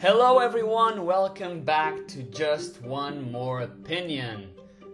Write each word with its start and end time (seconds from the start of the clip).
Hello, 0.00 0.38
everyone. 0.38 1.04
Welcome 1.04 1.60
back 1.60 2.08
to 2.08 2.22
Just 2.22 2.80
One 2.80 3.30
More 3.30 3.60
Opinion. 3.60 4.48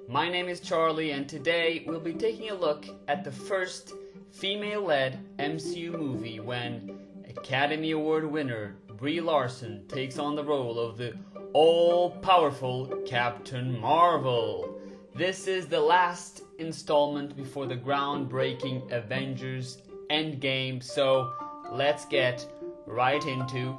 My 0.08 0.28
name 0.28 0.48
is 0.48 0.58
Charlie, 0.58 1.12
and 1.12 1.28
today 1.28 1.84
we'll 1.86 2.00
be 2.00 2.12
taking 2.12 2.50
a 2.50 2.54
look 2.56 2.86
at 3.06 3.22
the 3.22 3.30
first 3.30 3.92
female 4.32 4.82
led 4.82 5.20
MCU 5.38 5.96
movie 5.96 6.40
when 6.40 6.98
Academy 7.28 7.92
Award 7.92 8.28
winner 8.28 8.74
Brie 8.96 9.20
Larson 9.20 9.86
takes 9.86 10.18
on 10.18 10.34
the 10.34 10.42
role 10.42 10.76
of 10.76 10.96
the 10.96 11.16
all 11.52 12.10
powerful 12.10 12.88
Captain 13.06 13.78
Marvel. 13.78 14.76
This 15.14 15.46
is 15.46 15.68
the 15.68 15.80
last 15.80 16.42
installment 16.58 17.36
before 17.36 17.66
the 17.66 17.76
groundbreaking 17.76 18.90
Avengers 18.90 19.82
Endgame, 20.10 20.82
so 20.82 21.32
let's 21.70 22.06
get 22.06 22.44
right 22.86 23.24
into 23.24 23.78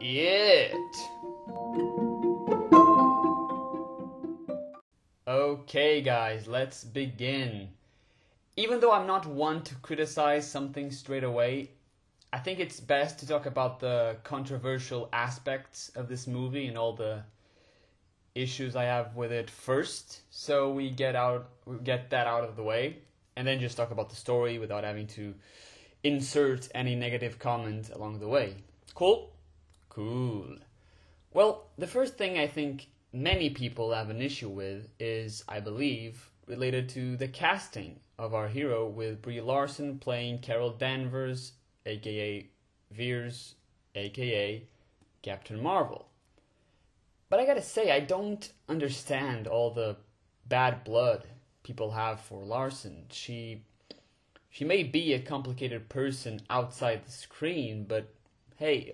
it. 0.00 0.74
Okay, 5.28 6.00
guys, 6.00 6.46
let's 6.46 6.84
begin. 6.84 7.68
Even 8.56 8.80
though 8.80 8.92
I'm 8.92 9.06
not 9.06 9.26
one 9.26 9.62
to 9.64 9.74
criticize 9.76 10.48
something 10.48 10.90
straight 10.90 11.24
away, 11.24 11.70
I 12.32 12.38
think 12.38 12.60
it's 12.60 12.80
best 12.80 13.18
to 13.18 13.26
talk 13.26 13.46
about 13.46 13.80
the 13.80 14.16
controversial 14.22 15.08
aspects 15.12 15.90
of 15.94 16.08
this 16.08 16.26
movie 16.26 16.66
and 16.66 16.78
all 16.78 16.92
the 16.92 17.22
issues 18.34 18.76
I 18.76 18.84
have 18.84 19.16
with 19.16 19.32
it 19.32 19.50
first, 19.50 20.20
so 20.30 20.70
we 20.70 20.90
get 20.90 21.16
out 21.16 21.48
we 21.64 21.78
get 21.78 22.10
that 22.10 22.26
out 22.26 22.44
of 22.44 22.54
the 22.54 22.62
way, 22.62 22.98
and 23.34 23.46
then 23.46 23.58
just 23.58 23.76
talk 23.76 23.90
about 23.90 24.10
the 24.10 24.16
story 24.16 24.58
without 24.58 24.84
having 24.84 25.06
to 25.08 25.34
insert 26.04 26.68
any 26.74 26.94
negative 26.94 27.38
comment 27.38 27.90
along 27.94 28.20
the 28.20 28.28
way. 28.28 28.54
Cool? 28.94 29.32
Cool. 29.96 30.58
Well, 31.32 31.68
the 31.78 31.86
first 31.86 32.18
thing 32.18 32.38
I 32.38 32.46
think 32.46 32.88
many 33.14 33.48
people 33.48 33.94
have 33.94 34.10
an 34.10 34.20
issue 34.20 34.50
with 34.50 34.90
is, 35.00 35.42
I 35.48 35.60
believe, 35.60 36.30
related 36.46 36.90
to 36.90 37.16
the 37.16 37.28
casting 37.28 38.00
of 38.18 38.34
our 38.34 38.46
hero 38.46 38.86
with 38.86 39.22
Brie 39.22 39.40
Larson 39.40 39.98
playing 39.98 40.40
Carol 40.40 40.68
Danvers, 40.68 41.52
aka 41.86 42.46
Vers, 42.90 43.54
aka 43.94 44.64
Captain 45.22 45.62
Marvel. 45.62 46.08
But 47.30 47.40
I 47.40 47.46
gotta 47.46 47.62
say, 47.62 47.90
I 47.90 48.00
don't 48.00 48.52
understand 48.68 49.46
all 49.46 49.70
the 49.70 49.96
bad 50.46 50.84
blood 50.84 51.24
people 51.62 51.92
have 51.92 52.20
for 52.20 52.44
Larson. 52.44 53.06
She 53.10 53.62
she 54.50 54.66
may 54.66 54.82
be 54.82 55.14
a 55.14 55.20
complicated 55.20 55.88
person 55.88 56.42
outside 56.50 57.06
the 57.06 57.10
screen, 57.10 57.86
but 57.88 58.12
hey, 58.56 58.92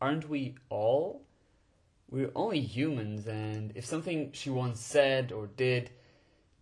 aren't 0.00 0.28
we 0.28 0.56
all? 0.68 1.22
We're 2.10 2.30
only 2.34 2.60
humans, 2.60 3.26
and 3.26 3.72
if 3.74 3.84
something 3.84 4.30
she 4.32 4.50
once 4.50 4.80
said 4.80 5.32
or 5.32 5.48
did 5.48 5.90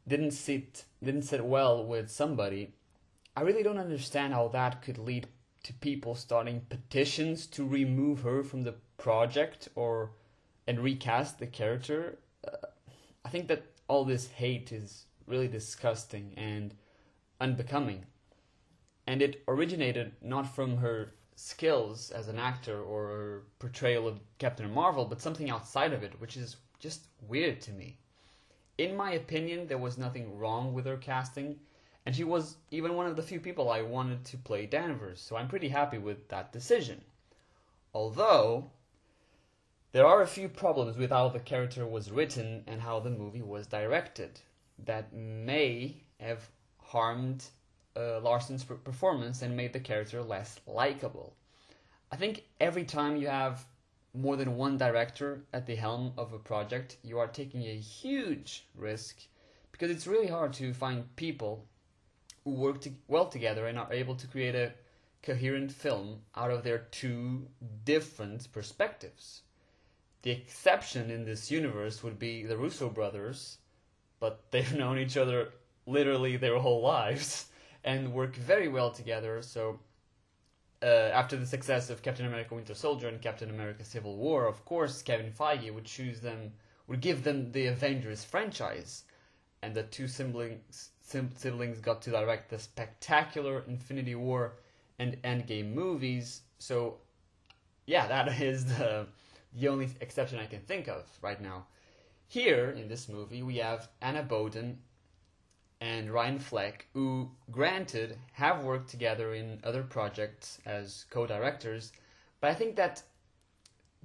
didn't 0.07 0.33
sit 0.33 0.85
didn't 1.03 1.23
sit 1.23 1.45
well 1.45 1.85
with 1.85 2.11
somebody, 2.11 2.73
I 3.37 3.43
really 3.43 3.63
don't 3.63 3.79
understand 3.79 4.33
how 4.33 4.49
that 4.49 4.83
could 4.83 4.99
lead 4.99 5.29
to 5.65 5.73
people 5.75 6.15
starting 6.15 6.61
petitions 6.69 7.47
to 7.49 7.67
remove 7.67 8.21
her 8.21 8.43
from 8.43 8.63
the 8.63 8.75
project 8.97 9.69
or 9.75 10.13
and 10.67 10.81
recast 10.81 11.39
the 11.39 11.47
character. 11.47 12.19
Uh, 12.47 12.67
I 13.25 13.29
think 13.29 13.49
that 13.49 13.65
all 13.89 14.05
this 14.05 14.29
hate 14.29 14.73
is 14.73 15.07
really 15.27 15.49
disgusting 15.49 16.33
and 16.37 16.75
unbecoming. 17.41 18.05
And 19.07 19.21
it 19.21 19.43
originated 19.47 20.13
not 20.23 20.55
from 20.55 20.79
her 20.79 21.13
skills 21.37 22.11
as 22.11 22.29
an 22.29 22.39
actor 22.39 22.83
or 22.83 23.43
portrayal 23.59 24.07
of 24.07 24.21
Captain 24.39 24.71
Marvel, 24.73 25.05
but 25.05 25.21
something 25.21 25.51
outside 25.51 25.93
of 25.93 26.03
it, 26.03 26.21
which 26.21 26.37
is 26.37 26.57
just 26.79 27.07
weird 27.29 27.61
to 27.63 27.73
me. 27.73 27.99
In 28.79 28.97
my 28.97 29.13
opinion, 29.13 29.67
there 29.67 29.79
was 29.79 29.99
nothing 29.99 30.39
wrong 30.39 30.75
with 30.75 30.87
her 30.87 30.97
casting, 30.97 31.61
and 32.07 32.15
she 32.15 32.25
was 32.25 32.57
even 32.71 32.95
one 32.95 33.07
of 33.07 33.17
the 33.17 33.23
few 33.23 33.41
people 33.41 33.71
I 33.71 33.83
wanted 33.83 34.25
to 34.27 34.37
play 34.37 34.67
Danvers, 34.67 35.21
so 35.21 35.37
I'm 35.37 35.49
pretty 35.49 35.69
happy 35.69 35.99
with 35.99 36.29
that 36.29 36.53
decision. 36.53 37.03
Although, 37.95 38.71
there 39.93 40.07
are 40.07 40.23
a 40.23 40.27
few 40.27 40.49
problems 40.49 40.97
with 40.97 41.11
how 41.11 41.29
the 41.29 41.39
character 41.39 41.87
was 41.87 42.11
written 42.11 42.65
and 42.67 42.81
how 42.81 42.99
the 42.99 43.11
movie 43.11 43.43
was 43.43 43.69
directed 43.69 44.41
that 44.85 45.13
may 45.13 46.03
have 46.19 46.49
harmed 46.79 47.45
uh, 47.97 48.21
Larson's 48.21 48.65
performance 48.65 49.43
and 49.43 49.57
made 49.57 49.73
the 49.73 49.81
character 49.81 50.23
less 50.23 50.61
likable. 50.67 51.35
I 52.11 52.17
think 52.17 52.45
every 52.61 52.85
time 52.85 53.17
you 53.17 53.29
have 53.29 53.65
more 54.15 54.37
than 54.37 54.57
one 54.57 54.79
director 54.79 55.45
at 55.53 55.67
the 55.67 55.75
helm 55.75 56.13
of 56.17 56.33
a 56.33 56.39
project, 56.39 56.97
you 57.03 57.19
are 57.19 57.27
taking 57.27 57.65
a 57.65 57.77
huge 57.77 58.67
risk 58.77 59.23
because 59.73 59.91
it's 59.91 60.07
really 60.07 60.29
hard 60.29 60.53
to 60.55 60.73
find 60.73 61.17
people 61.17 61.67
who 62.45 62.53
work 62.53 62.81
to 62.83 62.93
well 63.09 63.27
together 63.27 63.67
and 63.67 63.79
are 63.79 63.93
able 63.93 64.15
to 64.15 64.27
create 64.27 64.55
a 64.55 64.73
coherent 65.23 65.73
film 65.73 66.21
out 66.37 66.51
of 66.51 66.63
their 66.63 66.79
two 66.79 67.49
different 67.85 68.53
perspectives. 68.53 69.43
The 70.23 70.31
exception 70.31 71.11
in 71.11 71.25
this 71.25 71.51
universe 71.51 72.03
would 72.03 72.19
be 72.19 72.45
the 72.45 72.57
Russo 72.57 72.89
brothers, 72.89 73.59
but 74.21 74.43
they've 74.51 74.75
known 74.77 74.99
each 74.99 75.17
other 75.17 75.53
literally 75.87 76.37
their 76.37 76.59
whole 76.59 76.83
lives 76.83 77.47
and 77.85 78.13
work 78.13 78.35
very 78.35 78.69
well 78.69 78.91
together. 78.91 79.43
So, 79.43 79.79
uh, 80.83 81.11
after 81.13 81.37
the 81.37 81.47
success 81.47 81.91
of 81.91 82.03
Captain 82.03 82.27
America: 82.27 82.55
Winter 82.55 82.75
Soldier 82.75 83.09
and 83.09 83.21
Captain 83.21 83.51
America: 83.51 83.85
Civil 83.85 84.17
War, 84.17 84.47
of 84.47 84.65
course, 84.65 85.03
Kevin 85.03 85.33
Feige 85.33 85.73
would 85.73 85.85
choose 85.85 86.21
them, 86.21 86.53
would 86.87 87.01
give 87.01 87.25
them 87.25 87.53
the 87.53 87.67
Avengers 87.67 88.25
franchise, 88.25 89.05
and 89.63 89.75
the 89.75 89.83
two 89.83 90.09
siblings 90.09 90.91
siblings 91.03 91.81
got 91.81 92.03
to 92.03 92.11
direct 92.11 92.51
the 92.51 92.59
spectacular 92.59 93.63
Infinity 93.69 94.15
War 94.15 94.55
and 94.99 95.21
Endgame 95.23 95.75
movies. 95.75 96.43
So, 96.59 96.99
yeah, 97.87 98.07
that 98.07 98.29
is 98.41 98.65
the 98.65 99.07
the 99.55 99.69
only 99.69 99.89
exception 100.01 100.39
I 100.39 100.47
can 100.47 100.61
think 100.61 100.89
of 100.89 101.05
right 101.23 101.41
now. 101.41 101.67
Here 102.27 102.71
in 102.71 102.89
this 102.89 103.09
movie, 103.09 103.43
we 103.43 103.59
have 103.59 103.89
Anna 104.01 104.23
Boden 104.23 104.79
and 105.81 106.11
Ryan 106.11 106.39
Fleck, 106.39 106.87
who, 106.93 107.31
granted, 107.51 108.19
have 108.33 108.65
worked 108.65 108.89
together 108.91 109.35
in 109.35 109.61
other 109.65 109.83
projects 109.83 110.59
as 110.65 111.05
co-directors, 111.11 111.93
but 112.41 112.51
I 112.51 112.55
think 112.55 112.77
that 112.77 113.03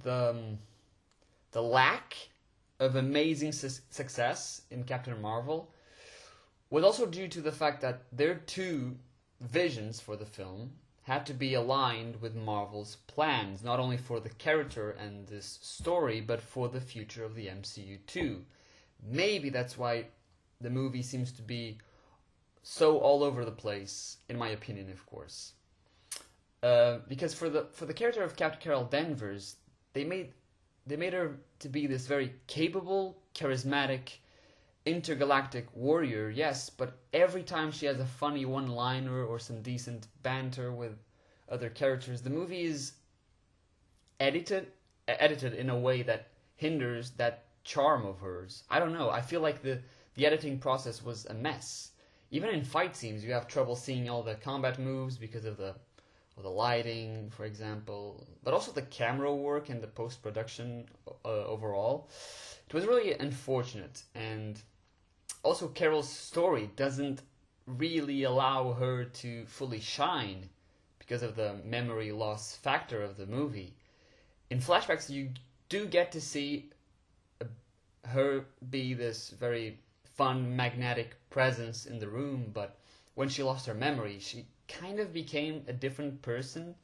the 0.03 0.31
um, 0.31 0.59
the 1.52 1.62
lack 1.62 2.16
of 2.80 2.96
amazing 2.96 3.52
su- 3.52 3.81
success 3.90 4.62
in 4.72 4.84
Captain 4.84 5.19
Marvel 5.22 5.69
was 6.69 6.84
also 6.84 7.06
due 7.06 7.28
to 7.28 7.41
the 7.41 7.52
fact 7.52 7.81
that 7.81 8.03
their 8.12 8.36
two 8.36 8.96
visions 9.41 10.00
for 10.00 10.16
the 10.16 10.25
film 10.25 10.72
had 11.03 11.25
to 11.25 11.34
be 11.34 11.56
aligned 11.56 12.22
with 12.22 12.36
Marvel's 12.36 12.97
plans, 13.07 13.63
not 13.63 13.80
only 13.80 13.97
for 13.97 14.19
the 14.19 14.30
character 14.30 14.91
and 14.91 15.28
this 15.28 15.57
story, 15.62 16.22
but 16.22 16.40
for 16.40 16.69
the 16.69 16.80
future 16.80 17.25
of 17.25 17.34
the 17.34 17.47
MCU 17.47 17.97
too. 18.06 18.46
Maybe 19.01 19.50
that's 19.50 19.78
why 19.78 20.06
the 20.62 20.70
movie 20.70 21.02
seems 21.02 21.31
to 21.31 21.42
be 21.42 21.78
so 22.64 22.97
all 22.97 23.24
over 23.24 23.46
the 23.46 23.52
place, 23.52 24.18
in 24.28 24.38
my 24.38 24.50
opinion, 24.50 24.90
of 24.92 25.06
course. 25.06 25.53
Uh, 26.62 26.97
because 27.08 27.34
for 27.34 27.50
the 27.50 27.68
for 27.72 27.86
the 27.86 27.94
character 27.94 28.22
of 28.22 28.36
Captain 28.36 28.62
Carol 28.62 28.84
Danvers, 28.84 29.56
they 29.94 30.03
made 30.03 30.34
they 30.86 30.98
made 30.98 31.14
her 31.14 31.38
to 31.59 31.69
be 31.69 31.88
this 31.88 32.08
very 32.08 32.34
capable, 32.48 33.22
charismatic, 33.34 34.18
intergalactic 34.86 35.68
warrior, 35.74 36.30
yes, 36.30 36.69
but 36.69 36.98
every 37.14 37.44
time 37.44 37.72
she 37.72 37.86
has 37.86 38.00
a 38.00 38.06
funny 38.06 38.44
one-liner 38.44 39.24
or 39.24 39.40
some 39.40 39.62
decent 39.62 40.08
banter 40.24 40.74
with 40.74 40.98
other 41.48 41.69
characters, 41.69 42.22
the 42.22 42.30
movie 42.30 42.63
is 42.63 42.94
edited 44.19 44.68
edited 45.07 45.54
in 45.54 45.69
a 45.69 45.80
way 45.80 46.01
that 46.01 46.28
hinders 46.56 47.12
that 47.12 47.45
charm 47.63 48.06
of 48.06 48.19
hers. 48.19 48.63
I 48.69 48.80
don't 48.80 48.94
know. 48.94 49.10
I 49.10 49.22
feel 49.22 49.39
like 49.39 49.62
the 49.62 49.80
the 50.16 50.26
editing 50.26 50.60
process 50.60 51.04
was 51.04 51.26
a 51.26 51.34
mess. 51.34 51.92
Even 52.32 52.50
in 52.50 52.64
fight 52.64 52.96
scenes, 52.96 53.24
you 53.24 53.34
have 53.34 53.48
trouble 53.48 53.76
seeing 53.76 54.10
all 54.10 54.24
the 54.24 54.36
combat 54.36 54.80
moves 54.80 55.18
because 55.18 55.46
of 55.46 55.58
the 55.58 55.76
of 56.38 56.44
the 56.44 56.50
lighting, 56.50 57.30
for 57.30 57.44
example, 57.44 58.26
but 58.44 58.54
also 58.54 58.72
the 58.72 58.84
camera 58.84 59.34
work 59.36 59.68
and 59.68 59.82
the 59.82 59.88
post 59.88 60.24
production 60.24 60.86
uh, 61.26 61.28
overall. 61.28 62.10
It 62.68 62.74
was 62.74 62.86
really 62.86 63.14
unfortunate, 63.14 64.04
and 64.16 64.58
also 65.44 65.68
Carol's 65.68 66.08
story 66.08 66.70
doesn't 66.78 67.24
really 67.66 68.24
allow 68.24 68.74
her 68.74 69.04
to 69.04 69.46
fully 69.46 69.82
shine 69.82 70.50
because 70.98 71.24
of 71.24 71.36
the 71.36 71.56
memory 71.66 72.12
loss 72.12 72.56
factor 72.56 73.04
of 73.04 73.18
the 73.18 73.26
movie. 73.26 73.74
In 74.50 74.60
flashbacks, 74.60 75.10
you 75.10 75.32
do 75.68 75.86
get 75.88 76.12
to 76.14 76.22
see 76.22 76.70
her 78.06 78.46
be 78.70 78.94
this 78.94 79.30
very 79.32 79.78
fun, 80.19 80.56
magnetic 80.56 81.16
presence 81.30 81.86
in 81.86 82.00
the 82.00 82.10
room, 82.10 82.51
but 82.54 82.77
when 83.16 83.30
she 83.30 83.44
lost 83.44 83.66
her 83.68 83.74
memory, 83.74 84.19
she 84.19 84.48
kind 84.68 85.00
of 85.00 85.13
became 85.13 85.63
a 85.68 85.74
different 85.74 86.21
person. 86.21 86.75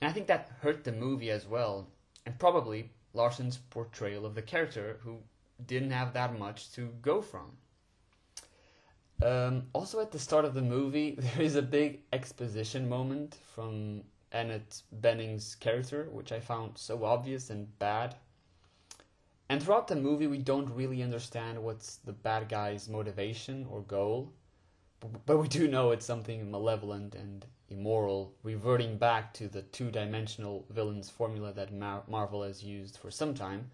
And 0.00 0.10
I 0.10 0.12
think 0.12 0.26
that 0.26 0.50
hurt 0.60 0.84
the 0.84 0.92
movie 0.92 1.30
as 1.30 1.46
well. 1.46 1.88
and 2.26 2.38
probably 2.38 2.90
Larson's 3.14 3.58
portrayal 3.58 4.26
of 4.26 4.34
the 4.34 4.42
character 4.42 4.98
who 5.02 5.22
didn't 5.66 5.92
have 5.92 6.12
that 6.14 6.38
much 6.38 6.72
to 6.72 6.88
go 7.02 7.22
from. 7.22 7.58
Um, 9.22 9.68
also, 9.72 10.00
at 10.00 10.10
the 10.12 10.18
start 10.18 10.44
of 10.44 10.54
the 10.54 10.62
movie, 10.62 11.14
there 11.18 11.42
is 11.42 11.56
a 11.56 11.62
big 11.62 12.00
exposition 12.12 12.88
moment 12.88 13.38
from 13.54 14.02
Annette 14.32 14.82
Bening's 14.92 15.54
character, 15.54 16.08
which 16.10 16.32
I 16.32 16.40
found 16.40 16.78
so 16.78 17.04
obvious 17.04 17.50
and 17.50 17.78
bad. 17.78 18.16
And 19.52 19.62
throughout 19.62 19.86
the 19.86 19.96
movie, 19.96 20.28
we 20.28 20.38
don't 20.38 20.74
really 20.74 21.02
understand 21.02 21.62
what's 21.62 21.96
the 21.96 22.14
bad 22.14 22.48
guy's 22.48 22.88
motivation 22.88 23.66
or 23.70 23.82
goal, 23.82 24.32
but 25.26 25.36
we 25.36 25.46
do 25.46 25.68
know 25.68 25.90
it's 25.90 26.06
something 26.06 26.50
malevolent 26.50 27.14
and 27.14 27.44
immoral, 27.68 28.34
reverting 28.44 28.96
back 28.96 29.34
to 29.34 29.48
the 29.48 29.60
two 29.60 29.90
dimensional 29.90 30.64
villains 30.70 31.10
formula 31.10 31.52
that 31.52 31.70
Mar- 31.70 32.02
Marvel 32.08 32.42
has 32.42 32.64
used 32.64 32.96
for 32.96 33.10
some 33.10 33.34
time, 33.34 33.70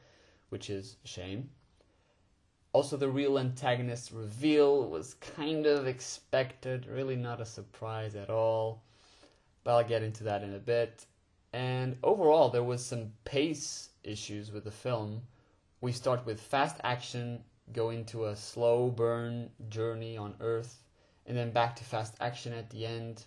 which 0.49 0.69
is 0.69 0.97
a 1.05 1.07
shame. 1.07 1.49
Also, 2.73 2.97
the 2.97 3.09
real 3.09 3.39
antagonist 3.39 4.11
reveal 4.11 4.89
was 4.89 5.15
kind 5.15 5.65
of 5.65 5.87
expected, 5.87 6.89
really 6.89 7.15
not 7.15 7.41
a 7.41 7.47
surprise 7.47 8.17
at 8.17 8.31
all. 8.31 8.83
But 9.63 9.77
I'll 9.77 9.89
get 9.89 10.03
into 10.03 10.25
that 10.25 10.43
in 10.43 10.55
a 10.57 10.59
bit. 10.59 11.07
And 11.53 11.97
overall, 12.03 12.49
there 12.49 12.65
was 12.65 12.85
some 12.85 13.13
pace 13.25 13.91
issues 14.03 14.51
with 14.51 14.65
the 14.65 14.73
film. 14.73 15.23
We 15.81 15.93
start 15.93 16.27
with 16.27 16.41
fast 16.41 16.77
action, 16.83 17.45
go 17.73 17.91
into 17.91 18.27
a 18.27 18.37
slow 18.37 18.91
burn 18.91 19.51
journey 19.69 20.17
on 20.17 20.35
Earth, 20.41 20.83
and 21.27 21.37
then 21.37 21.51
back 21.51 21.77
to 21.77 21.85
fast 21.85 22.15
action 22.21 22.53
at 22.53 22.71
the 22.71 22.87
end. 22.87 23.25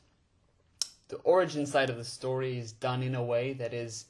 The 1.08 1.18
origin 1.18 1.66
side 1.66 1.90
of 1.90 1.98
the 1.98 2.06
story 2.06 2.58
is 2.58 2.72
done 2.72 3.04
in 3.04 3.16
a 3.16 3.24
way 3.24 3.54
that 3.54 3.74
is 3.74 4.06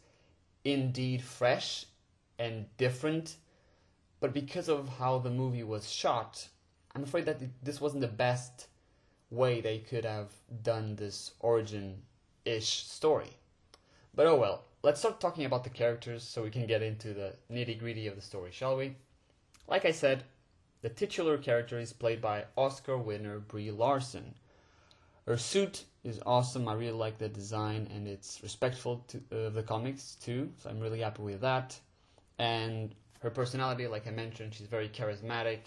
indeed 0.64 1.22
fresh 1.22 1.86
and 2.38 2.66
different 2.78 3.38
but 4.22 4.34
because 4.34 4.70
of 4.70 4.88
how 4.88 5.18
the 5.18 5.32
movie 5.32 5.64
was 5.64 5.92
shot, 5.92 6.48
I'm 6.96 7.04
afraid 7.04 7.26
that 7.26 7.42
this 7.64 7.82
wasn't 7.82 8.02
the 8.02 8.08
best 8.08 8.68
way 9.32 9.60
they 9.60 9.80
could 9.80 10.06
have 10.06 10.32
done 10.62 10.96
this 10.96 11.32
origin 11.40 12.04
ish 12.46 12.86
story. 12.86 13.38
But 14.14 14.28
oh 14.28 14.36
well, 14.36 14.66
let's 14.84 15.00
start 15.00 15.20
talking 15.20 15.46
about 15.46 15.64
the 15.64 15.70
characters 15.70 16.24
so 16.24 16.44
we 16.44 16.50
can 16.50 16.66
get 16.66 16.82
into 16.82 17.14
the 17.14 17.36
nitty 17.52 17.80
gritty 17.80 18.08
of 18.08 18.16
the 18.16 18.22
story, 18.22 18.52
shall 18.52 18.78
we? 18.78 18.96
Like 19.68 19.86
I 19.86 19.92
said, 19.92 20.24
the 20.82 20.90
titular 20.90 21.38
character 21.38 21.80
is 21.80 21.94
played 21.94 22.22
by 22.22 22.46
Oscar 22.58 22.98
winner 22.98 23.40
Brie 23.40 23.72
Larson. 23.72 24.34
Her 25.28 25.38
suit 25.38 25.86
is 26.04 26.20
awesome. 26.26 26.68
I 26.68 26.74
really 26.74 26.98
like 26.98 27.20
the 27.20 27.30
design 27.30 27.88
and 27.94 28.08
it's 28.08 28.42
respectful 28.42 29.06
to 29.10 29.18
uh, 29.32 29.50
the 29.50 29.62
comics 29.62 30.16
too, 30.16 30.52
so 30.58 30.70
I'm 30.70 30.80
really 30.80 31.02
happy 31.02 31.22
with 31.22 31.42
that. 31.42 31.80
And 32.40 32.96
her 33.22 33.30
personality, 33.30 33.86
like 33.86 34.08
I 34.08 34.12
mentioned, 34.12 34.56
she's 34.56 34.68
very 34.68 34.90
charismatic. 34.90 35.60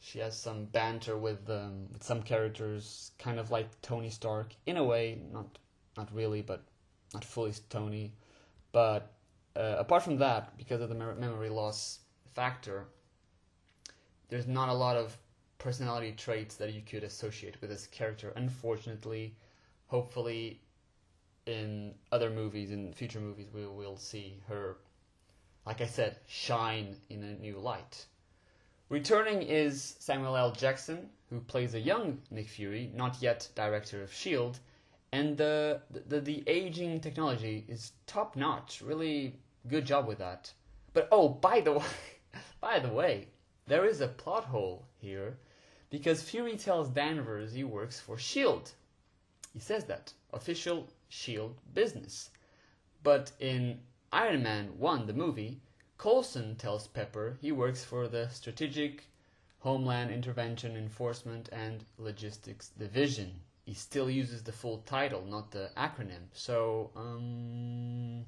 She 0.00 0.18
has 0.18 0.36
some 0.36 0.64
banter 0.66 1.16
with 1.16 1.48
um, 1.48 1.86
with 1.92 2.02
some 2.02 2.22
characters, 2.22 3.12
kind 3.18 3.38
of 3.38 3.50
like 3.50 3.68
Tony 3.82 4.10
Stark 4.10 4.52
in 4.66 4.76
a 4.76 4.84
way, 4.84 5.20
not 5.32 5.58
not 5.96 6.12
really, 6.12 6.42
but 6.42 6.64
not 7.16 7.24
fully 7.24 7.52
Tony. 7.70 8.12
But 8.72 9.12
uh, 9.56 9.76
apart 9.78 10.02
from 10.02 10.18
that, 10.18 10.56
because 10.58 10.80
of 10.80 10.88
the 10.88 10.94
memory 10.94 11.48
loss 11.48 12.00
factor, 12.34 12.86
there's 14.28 14.46
not 14.46 14.68
a 14.68 14.74
lot 14.74 14.96
of 14.96 15.16
personality 15.58 16.12
traits 16.12 16.56
that 16.56 16.74
you 16.74 16.82
could 16.82 17.04
associate 17.04 17.60
with 17.60 17.70
this 17.70 17.86
character. 17.86 18.32
Unfortunately, 18.36 19.34
hopefully, 19.86 20.60
in 21.46 21.94
other 22.12 22.30
movies, 22.30 22.70
in 22.70 22.92
future 22.92 23.20
movies, 23.20 23.48
we 23.54 23.66
will 23.66 23.96
see 23.96 24.40
her 24.48 24.76
like 25.66 25.80
I 25.80 25.86
said, 25.86 26.16
shine 26.28 26.96
in 27.10 27.24
a 27.24 27.34
new 27.34 27.58
light. 27.58 28.06
Returning 28.88 29.42
is 29.42 29.96
Samuel 29.98 30.36
L. 30.36 30.52
Jackson, 30.52 31.10
who 31.28 31.40
plays 31.40 31.74
a 31.74 31.80
young 31.80 32.20
Nick 32.30 32.48
Fury, 32.48 32.92
not 32.94 33.20
yet 33.20 33.48
director 33.56 34.02
of 34.04 34.10
S.H.I.E.L.D., 34.10 34.60
and 35.16 35.38
the, 35.38 35.80
the, 36.08 36.20
the 36.20 36.44
aging 36.46 37.00
technology 37.00 37.64
is 37.68 37.92
top 38.06 38.36
notch. 38.36 38.82
Really 38.82 39.38
good 39.66 39.86
job 39.86 40.06
with 40.06 40.18
that. 40.18 40.52
But 40.92 41.08
oh, 41.10 41.30
by 41.30 41.60
the 41.60 41.72
way, 41.78 41.84
by 42.60 42.80
the 42.80 42.92
way, 42.92 43.28
there 43.66 43.86
is 43.86 44.02
a 44.02 44.08
plot 44.08 44.44
hole 44.44 44.84
here 44.98 45.38
because 45.88 46.22
Fury 46.22 46.56
tells 46.56 46.90
Danvers 46.90 47.54
he 47.54 47.64
works 47.64 47.98
for 47.98 48.16
S.H.I.E.L.D. 48.16 48.72
He 49.54 49.58
says 49.58 49.84
that 49.86 50.12
official 50.34 50.88
S.H.I.E.L.D. 51.10 51.54
business. 51.72 52.28
But 53.02 53.32
in 53.40 53.80
Iron 54.12 54.42
Man 54.42 54.78
1, 54.78 55.06
the 55.06 55.14
movie, 55.14 55.60
Coulson 55.96 56.56
tells 56.56 56.88
Pepper 56.88 57.38
he 57.40 57.52
works 57.52 57.82
for 57.82 58.06
the 58.06 58.28
Strategic 58.28 59.04
Homeland 59.60 60.10
Intervention 60.10 60.76
Enforcement 60.76 61.48
and 61.52 61.86
Logistics 61.96 62.68
Division. 62.78 63.40
He 63.66 63.74
still 63.74 64.08
uses 64.08 64.44
the 64.44 64.52
full 64.52 64.78
title, 64.86 65.24
not 65.26 65.50
the 65.50 65.70
acronym. 65.76 66.28
So, 66.32 66.92
um, 66.94 68.24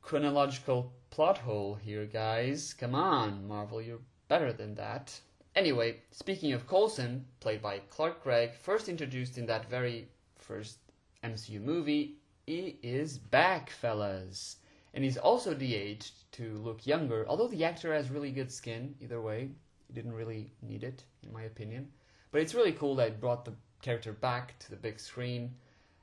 chronological 0.00 0.92
plot 1.10 1.38
hole 1.38 1.74
here, 1.74 2.06
guys. 2.06 2.72
Come 2.72 2.94
on, 2.94 3.48
Marvel, 3.48 3.82
you're 3.82 3.98
better 4.28 4.52
than 4.52 4.76
that. 4.76 5.20
Anyway, 5.56 5.96
speaking 6.12 6.52
of 6.52 6.68
Coulson, 6.68 7.26
played 7.40 7.60
by 7.60 7.80
Clark 7.90 8.22
Gregg, 8.22 8.54
first 8.54 8.88
introduced 8.88 9.36
in 9.36 9.46
that 9.46 9.68
very 9.68 10.06
first 10.38 10.78
MCU 11.24 11.60
movie, 11.60 12.18
he 12.46 12.78
is 12.80 13.18
back, 13.18 13.70
fellas. 13.70 14.58
And 14.94 15.02
he's 15.02 15.18
also 15.18 15.52
de-aged 15.52 16.30
to 16.32 16.58
look 16.58 16.86
younger, 16.86 17.26
although 17.28 17.48
the 17.48 17.64
actor 17.64 17.92
has 17.92 18.08
really 18.08 18.30
good 18.30 18.52
skin, 18.52 18.94
either 19.00 19.20
way. 19.20 19.50
He 19.88 19.94
didn't 19.94 20.14
really 20.14 20.52
need 20.62 20.84
it, 20.84 21.02
in 21.24 21.32
my 21.32 21.42
opinion. 21.42 21.90
But 22.32 22.40
it's 22.40 22.54
really 22.54 22.72
cool 22.72 22.96
that 22.96 23.08
it 23.08 23.20
brought 23.20 23.44
the 23.44 23.54
character 23.82 24.12
back 24.12 24.58
to 24.60 24.70
the 24.70 24.76
big 24.76 24.98
screen 24.98 25.54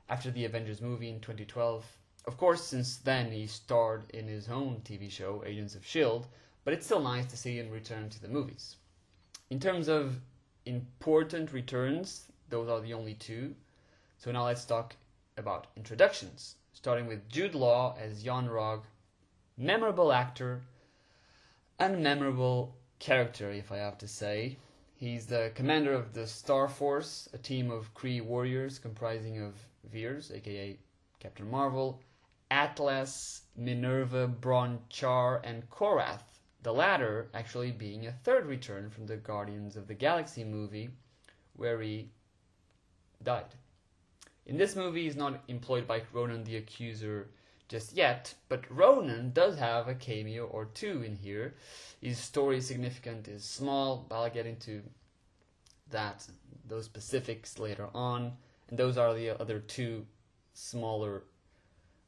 after 0.08 0.30
the 0.32 0.46
Avengers 0.46 0.80
movie 0.80 1.10
in 1.10 1.20
2012. 1.20 1.86
Of 2.26 2.38
course, 2.38 2.64
since 2.64 2.98
then 2.98 3.32
he 3.32 3.48
starred 3.48 4.10
in 4.12 4.28
his 4.28 4.48
own 4.48 4.82
TV 4.86 5.10
show, 5.10 5.44
Agents 5.46 5.74
of 5.74 5.82
S.H.I.E.L.D., 5.82 6.28
but 6.64 6.74
it's 6.74 6.86
still 6.86 7.02
nice 7.02 7.26
to 7.28 7.38
see 7.38 7.58
him 7.58 7.72
return 7.72 8.10
to 8.10 8.22
the 8.22 8.28
movies. 8.28 8.76
In 9.50 9.60
terms 9.60 9.88
of 9.88 10.20
important 10.66 11.52
returns, 11.52 12.26
those 12.50 12.70
are 12.70 12.82
the 12.82 12.94
only 12.94 13.16
two. 13.16 13.56
So 14.20 14.32
now 14.32 14.46
let's 14.46 14.66
talk 14.66 14.96
about 15.38 15.68
introductions, 15.76 16.56
starting 16.74 17.08
with 17.08 17.28
Jude 17.30 17.56
Law 17.56 17.96
as 18.00 18.24
Yon-Rogg, 18.24 18.84
memorable 19.58 20.14
actor, 20.14 20.62
unmemorable 21.80 22.74
character, 23.00 23.52
if 23.52 23.72
I 23.72 23.78
have 23.78 23.98
to 24.00 24.08
say. 24.08 24.58
He's 25.00 25.28
the 25.28 25.54
commander 25.56 25.94
of 25.94 26.12
the 26.12 26.28
Star 26.28 26.68
Force, 26.68 27.30
a 27.32 27.38
team 27.38 27.72
of 27.72 27.94
Kree 27.94 28.22
warriors 28.22 28.80
comprising 28.80 29.42
of 29.42 29.56
Vers, 29.86 30.30
aka 30.30 30.78
Captain 31.22 31.50
Marvel, 31.50 32.02
Atlas, 32.52 33.44
Minerva, 33.56 34.28
Bron-Char, 34.28 35.40
and 35.46 35.70
Korath, 35.70 36.42
the 36.64 36.74
latter 36.74 37.30
actually 37.34 37.72
being 37.72 38.08
a 38.08 38.12
third 38.12 38.46
return 38.46 38.90
from 38.90 39.06
the 39.06 39.16
Guardians 39.16 39.78
of 39.78 39.88
the 39.88 39.94
Galaxy 39.94 40.44
movie, 40.44 40.90
where 41.56 41.80
he 41.80 42.10
died. 43.24 43.56
In 44.48 44.58
this 44.58 44.76
movie, 44.76 45.04
he's 45.04 45.16
not 45.16 45.42
employed 45.48 45.88
by 45.88 46.02
Ronan 46.12 46.44
the 46.44 46.58
Accuser 46.58 47.30
just 47.70 47.96
yet, 47.96 48.34
but 48.50 48.70
Ronan 48.70 49.32
does 49.32 49.58
have 49.58 49.88
a 49.88 49.94
cameo 49.94 50.46
or 50.46 50.66
two 50.66 51.04
in 51.04 51.16
here. 51.16 51.56
His 52.02 52.18
story 52.18 52.58
is 52.58 52.68
significant 52.68 53.28
is 53.28 53.44
small, 53.44 54.06
but 54.10 54.16
I'll 54.16 54.30
get 54.30 54.46
into 54.46 54.82
that, 55.92 56.28
those 56.68 56.86
specifics 56.86 57.60
later 57.60 57.88
on. 57.94 58.34
And 58.70 58.78
those 58.78 58.98
are 58.98 59.14
the 59.14 59.40
other 59.40 59.60
two 59.60 60.06
smaller 60.54 61.24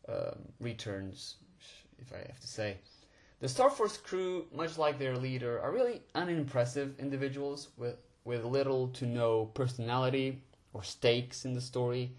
um, 0.10 0.39
returns, 0.60 1.36
if 2.00 2.12
I 2.12 2.18
have 2.18 2.39
to 2.39 2.48
say. 2.48 2.77
The 3.39 3.48
Star 3.48 3.70
Force 3.70 3.98
crew, 3.98 4.48
much 4.53 4.77
like 4.77 5.00
their 5.00 5.15
leader, 5.15 5.62
are 5.62 5.72
really 5.72 6.01
unimpressive 6.15 7.00
individuals 7.00 7.70
with, 7.77 7.96
with 8.25 8.44
little 8.44 8.89
to 8.89 9.06
no 9.06 9.46
personality 9.46 10.41
or 10.74 10.84
stakes 10.84 11.46
in 11.46 11.53
the 11.53 11.62
story 11.62 12.12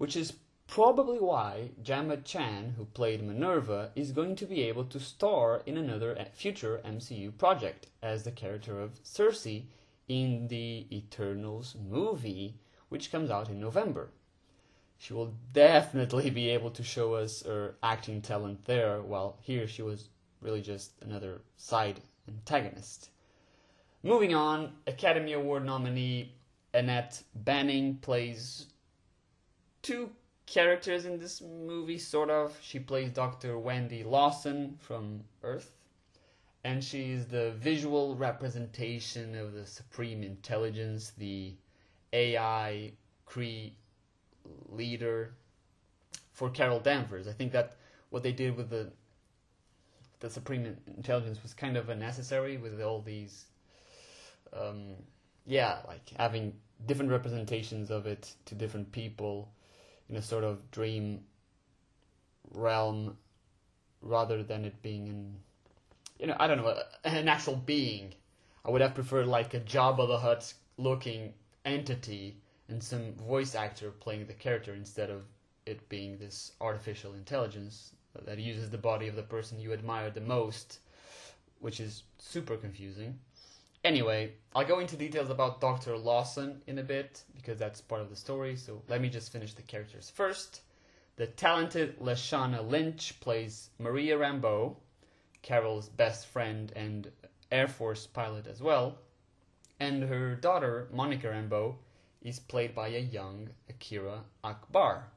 which 0.00 0.16
is 0.16 0.32
probably 0.70 1.18
why 1.18 1.68
Gemma 1.82 2.16
Chan, 2.18 2.74
who 2.76 2.84
played 2.84 3.24
Minerva, 3.24 3.90
is 3.96 4.12
going 4.12 4.36
to 4.36 4.46
be 4.46 4.62
able 4.62 4.84
to 4.84 5.00
star 5.00 5.62
in 5.66 5.76
another 5.76 6.16
eh, 6.16 6.26
future 6.32 6.80
MCU 6.86 7.36
project 7.36 7.88
as 8.00 8.22
the 8.22 8.30
character 8.30 8.80
of 8.80 9.02
Sersi 9.02 9.64
in 10.06 10.46
the 10.46 10.86
Eternals 10.92 11.74
movie, 11.88 12.54
which 12.88 13.10
comes 13.10 13.30
out 13.30 13.48
in 13.48 13.60
November. 13.60 14.10
She 14.96 15.12
will 15.12 15.34
definitely 15.52 16.30
be 16.30 16.50
able 16.50 16.70
to 16.70 16.84
show 16.84 17.14
us 17.14 17.42
her 17.42 17.74
acting 17.82 18.22
talent 18.22 18.64
there, 18.66 19.02
while 19.02 19.38
here 19.40 19.66
she 19.66 19.82
was 19.82 20.08
really 20.40 20.62
just 20.62 20.92
another 21.02 21.40
side 21.56 22.00
antagonist. 22.28 23.10
Moving 24.04 24.34
on, 24.36 24.72
Academy 24.86 25.32
Award 25.32 25.64
nominee 25.64 26.32
Annette 26.72 27.24
Bening 27.44 28.00
plays 28.00 28.66
two 29.82 30.10
characters 30.50 31.06
in 31.06 31.18
this 31.18 31.40
movie, 31.40 31.96
sort 31.98 32.28
of. 32.28 32.58
She 32.60 32.80
plays 32.80 33.10
Dr. 33.10 33.56
Wendy 33.56 34.02
Lawson 34.02 34.76
from 34.80 35.20
Earth, 35.44 35.76
and 36.64 36.82
she's 36.82 37.24
the 37.26 37.52
visual 37.52 38.16
representation 38.16 39.36
of 39.36 39.52
the 39.54 39.64
supreme 39.64 40.24
intelligence, 40.24 41.12
the 41.16 41.54
AI 42.12 42.92
Kree 43.28 43.70
leader 44.68 45.34
for 46.32 46.50
Carol 46.50 46.80
Danvers. 46.80 47.28
I 47.28 47.32
think 47.32 47.52
that 47.52 47.76
what 48.10 48.24
they 48.24 48.32
did 48.32 48.56
with 48.56 48.70
the 48.70 48.90
the 50.18 50.28
supreme 50.28 50.76
intelligence 50.98 51.42
was 51.42 51.54
kind 51.54 51.78
of 51.78 51.88
unnecessary 51.88 52.58
with 52.58 52.82
all 52.82 53.00
these 53.00 53.46
um, 54.52 54.94
yeah 55.46 55.78
like 55.88 56.10
having 56.18 56.52
different 56.86 57.10
representations 57.10 57.90
of 57.90 58.06
it 58.06 58.34
to 58.44 58.54
different 58.54 58.92
people 58.92 59.48
in 60.10 60.16
a 60.16 60.22
sort 60.22 60.44
of 60.44 60.70
dream 60.70 61.20
realm 62.50 63.16
rather 64.02 64.42
than 64.42 64.64
it 64.64 64.82
being 64.82 65.06
in 65.06 65.36
you 66.18 66.26
know 66.26 66.36
I 66.38 66.46
don't 66.46 66.58
know 66.58 66.76
an 67.04 67.28
actual 67.28 67.56
being. 67.56 68.14
I 68.64 68.70
would 68.70 68.82
have 68.82 68.94
preferred 68.94 69.26
like 69.26 69.54
a 69.54 69.60
Jabba 69.60 70.06
the 70.06 70.18
Hutt 70.18 70.52
looking 70.76 71.32
entity 71.64 72.36
and 72.68 72.82
some 72.82 73.14
voice 73.14 73.54
actor 73.54 73.90
playing 73.90 74.26
the 74.26 74.34
character 74.34 74.74
instead 74.74 75.10
of 75.10 75.22
it 75.64 75.88
being 75.88 76.18
this 76.18 76.52
artificial 76.60 77.14
intelligence 77.14 77.92
that 78.24 78.38
uses 78.38 78.70
the 78.70 78.78
body 78.78 79.08
of 79.08 79.16
the 79.16 79.22
person 79.22 79.60
you 79.60 79.72
admire 79.72 80.10
the 80.10 80.20
most, 80.20 80.80
which 81.60 81.80
is 81.80 82.02
super 82.18 82.56
confusing. 82.56 83.18
Anyway, 83.82 84.32
I'll 84.54 84.66
go 84.66 84.80
into 84.80 84.96
details 84.96 85.30
about 85.30 85.60
Dr. 85.60 85.96
Lawson 85.96 86.60
in 86.66 86.78
a 86.78 86.82
bit 86.82 87.22
because 87.34 87.58
that's 87.58 87.80
part 87.80 88.02
of 88.02 88.10
the 88.10 88.16
story, 88.16 88.54
so 88.56 88.82
let 88.88 89.00
me 89.00 89.08
just 89.08 89.32
finish 89.32 89.54
the 89.54 89.62
characters 89.62 90.10
first. 90.10 90.60
The 91.16 91.26
talented 91.26 91.98
Lashana 91.98 92.66
Lynch 92.68 93.18
plays 93.20 93.70
Maria 93.78 94.18
Rambeau, 94.18 94.76
Carol's 95.40 95.88
best 95.88 96.26
friend 96.26 96.70
and 96.76 97.10
Air 97.50 97.68
Force 97.68 98.06
pilot 98.06 98.46
as 98.46 98.60
well, 98.60 98.98
and 99.78 100.02
her 100.02 100.34
daughter, 100.34 100.88
Monica 100.92 101.28
Rambeau, 101.28 101.76
is 102.20 102.38
played 102.38 102.74
by 102.74 102.88
a 102.88 102.98
young 102.98 103.48
Akira 103.70 104.24
Akbar. 104.44 105.08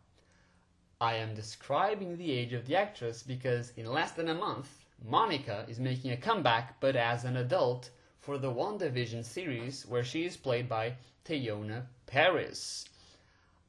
I 1.02 1.16
am 1.16 1.36
describing 1.36 2.16
the 2.16 2.32
age 2.32 2.54
of 2.54 2.66
the 2.66 2.78
actress 2.78 3.24
because 3.24 3.74
in 3.76 3.88
less 3.88 4.12
than 4.12 4.30
a 4.30 4.34
month, 4.34 4.86
Monica 5.04 5.66
is 5.68 5.82
making 5.82 6.12
a 6.12 6.18
comeback 6.18 6.80
but 6.80 6.96
as 6.96 7.26
an 7.26 7.36
adult 7.36 7.90
for 8.24 8.38
the 8.38 8.52
WandaVision 8.52 9.26
series 9.26 9.86
where 9.86 10.04
she 10.04 10.24
is 10.24 10.38
played 10.38 10.70
by 10.70 10.96
Teyonah 11.26 11.84
Parris. 12.06 12.86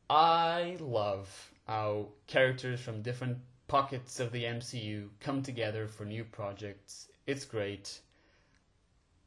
I 0.08 0.76
love 0.78 1.50
how 1.66 2.10
characters 2.28 2.78
from 2.78 3.02
different 3.02 3.38
pockets 3.66 4.20
of 4.20 4.30
the 4.30 4.44
MCU 4.44 5.08
come 5.18 5.42
together 5.42 5.88
for 5.88 6.04
new 6.04 6.22
projects. 6.22 7.08
It's 7.26 7.44
great, 7.44 7.98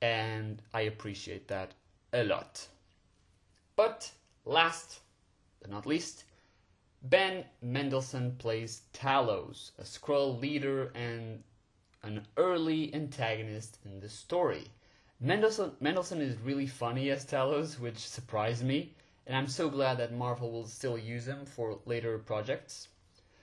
and 0.02 0.62
I 0.74 0.82
appreciate 0.82 1.50
that 1.50 1.74
a 2.14 2.24
lot. 2.24 2.66
But 3.76 4.10
last 4.46 5.02
but 5.60 5.70
not 5.70 5.86
least, 5.86 6.24
Ben 7.04 7.44
Mendelsohn 7.62 8.38
plays 8.38 8.84
Talos, 8.94 9.72
a 9.78 9.84
Skrull 9.84 10.40
leader 10.40 10.90
and 10.96 11.44
an 12.02 12.26
early 12.38 12.94
antagonist 12.94 13.80
in 13.84 14.00
the 14.00 14.08
story. 14.08 14.72
Mendelsohn 15.20 16.22
is 16.22 16.38
really 16.38 16.68
funny 16.68 17.10
as 17.10 17.26
Talos, 17.26 17.80
which 17.80 17.98
surprised 17.98 18.64
me, 18.64 18.94
and 19.26 19.36
I'm 19.36 19.48
so 19.48 19.68
glad 19.68 19.98
that 19.98 20.14
Marvel 20.14 20.52
will 20.52 20.68
still 20.68 20.96
use 20.96 21.28
him 21.28 21.44
for 21.44 21.80
later 21.86 22.20
projects. 22.20 22.90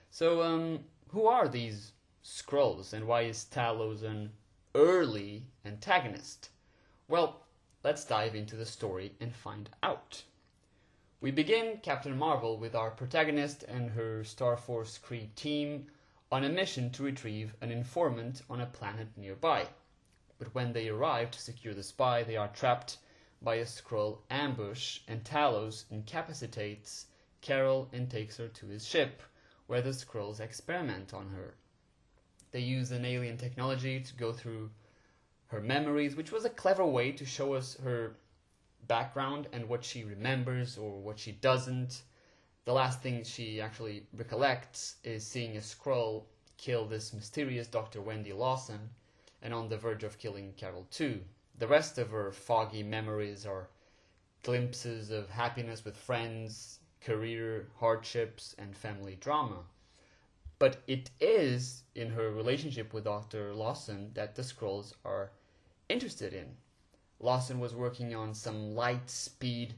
So, 0.09 0.41
um, 0.41 0.85
who 1.09 1.27
are 1.27 1.49
these 1.49 1.91
Skrulls, 2.23 2.93
and 2.93 3.05
why 3.05 3.23
is 3.23 3.45
Talos 3.51 4.03
an 4.03 4.31
early 4.73 5.47
antagonist? 5.65 6.47
Well, 7.09 7.41
let's 7.83 8.05
dive 8.05 8.35
into 8.35 8.55
the 8.55 8.65
story 8.65 9.11
and 9.19 9.35
find 9.35 9.69
out. 9.83 10.23
We 11.19 11.31
begin 11.31 11.81
Captain 11.83 12.17
Marvel 12.17 12.57
with 12.57 12.73
our 12.73 12.91
protagonist 12.91 13.63
and 13.63 13.89
her 13.89 14.23
Star 14.23 14.55
Force 14.55 14.97
Kree 14.97 15.35
team 15.35 15.87
on 16.31 16.45
a 16.45 16.49
mission 16.49 16.89
to 16.91 17.03
retrieve 17.03 17.53
an 17.59 17.69
informant 17.69 18.43
on 18.49 18.61
a 18.61 18.65
planet 18.65 19.09
nearby 19.17 19.67
but 20.37 20.53
when 20.53 20.73
they 20.73 20.89
arrive 20.89 21.31
to 21.31 21.39
secure 21.39 21.73
the 21.73 21.81
spy, 21.81 22.21
they 22.21 22.35
are 22.35 22.49
trapped 22.49 22.97
by 23.41 23.55
a 23.55 23.65
Skrull 23.65 24.19
ambush, 24.29 24.99
and 25.07 25.23
Talos 25.23 25.85
incapacitates 25.89 27.05
Carol 27.41 27.87
and 27.93 28.09
takes 28.09 28.37
her 28.37 28.47
to 28.49 28.65
his 28.65 28.85
ship, 28.85 29.21
where 29.67 29.81
the 29.81 29.91
Skrulls 29.93 30.39
experiment 30.39 31.13
on 31.13 31.29
her. 31.29 31.55
They 32.51 32.59
use 32.59 32.91
an 32.91 33.05
alien 33.05 33.37
technology 33.37 34.01
to 34.01 34.13
go 34.15 34.33
through 34.33 34.71
her 35.47 35.61
memories, 35.61 36.15
which 36.15 36.31
was 36.31 36.43
a 36.43 36.49
clever 36.49 36.85
way 36.85 37.11
to 37.13 37.25
show 37.25 37.53
us 37.53 37.77
her 37.77 38.17
background 38.87 39.47
and 39.53 39.69
what 39.69 39.85
she 39.85 40.03
remembers 40.03 40.77
or 40.77 40.99
what 40.99 41.19
she 41.19 41.31
doesn't. 41.31 42.01
The 42.65 42.73
last 42.73 43.01
thing 43.01 43.23
she 43.23 43.61
actually 43.61 44.07
recollects 44.11 44.95
is 45.03 45.25
seeing 45.25 45.55
a 45.55 45.61
Skrull 45.61 46.25
kill 46.57 46.85
this 46.85 47.13
mysterious 47.13 47.67
Dr. 47.67 48.01
Wendy 48.01 48.33
Lawson 48.33 48.89
and 49.45 49.53
on 49.53 49.69
the 49.69 49.77
verge 49.77 50.03
of 50.03 50.17
killing 50.17 50.51
Carol 50.57 50.87
too. 50.89 51.21
The 51.59 51.67
rest 51.67 51.99
of 51.99 52.09
her 52.09 52.31
foggy 52.31 52.81
memories 52.81 53.45
are 53.45 53.69
glimpses 54.41 55.11
of 55.11 55.29
happiness 55.29 55.85
with 55.85 55.95
friends, 55.95 56.79
career 56.99 57.67
hardships, 57.79 58.55
and 58.57 58.75
family 58.75 59.17
drama. 59.21 59.59
But 60.57 60.77
it 60.87 61.11
is 61.19 61.83
in 61.93 62.09
her 62.09 62.31
relationship 62.31 62.91
with 62.91 63.03
Dr. 63.03 63.53
Lawson 63.53 64.09
that 64.15 64.33
the 64.33 64.41
Skrulls 64.41 64.93
are 65.05 65.29
interested 65.89 66.33
in. 66.33 66.47
Lawson 67.19 67.59
was 67.59 67.75
working 67.75 68.15
on 68.15 68.33
some 68.33 68.73
light 68.73 69.11
speed 69.11 69.75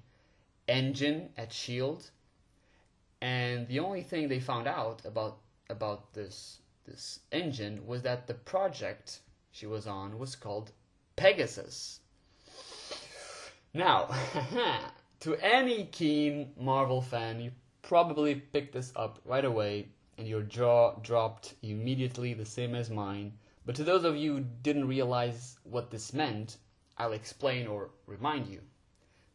engine 0.69 1.29
at 1.35 1.51
Shield, 1.51 2.09
and 3.19 3.67
the 3.67 3.79
only 3.79 4.01
thing 4.01 4.29
they 4.29 4.39
found 4.39 4.65
out 4.65 5.03
about 5.03 5.39
about 5.69 6.13
this 6.13 6.59
this 6.85 7.19
engine 7.33 7.85
was 7.85 8.03
that 8.03 8.27
the 8.27 8.33
project 8.33 9.19
she 9.57 9.65
was 9.65 9.87
on 9.87 10.19
was 10.19 10.35
called 10.35 10.71
Pegasus. 11.15 12.01
Now, 13.73 14.07
to 15.21 15.35
any 15.37 15.85
keen 15.85 16.53
Marvel 16.55 17.01
fan, 17.01 17.41
you 17.41 17.51
probably 17.81 18.35
picked 18.35 18.73
this 18.73 18.93
up 18.95 19.19
right 19.25 19.43
away 19.43 19.87
and 20.19 20.27
your 20.27 20.43
jaw 20.43 20.99
dropped 20.99 21.55
immediately, 21.63 22.35
the 22.35 22.45
same 22.45 22.75
as 22.75 22.91
mine. 22.91 23.33
But 23.65 23.75
to 23.77 23.83
those 23.83 24.03
of 24.03 24.15
you 24.15 24.35
who 24.35 24.45
didn't 24.61 24.87
realize 24.87 25.57
what 25.63 25.89
this 25.89 26.13
meant, 26.13 26.57
I'll 26.99 27.13
explain 27.13 27.65
or 27.65 27.89
remind 28.05 28.45
you. 28.45 28.61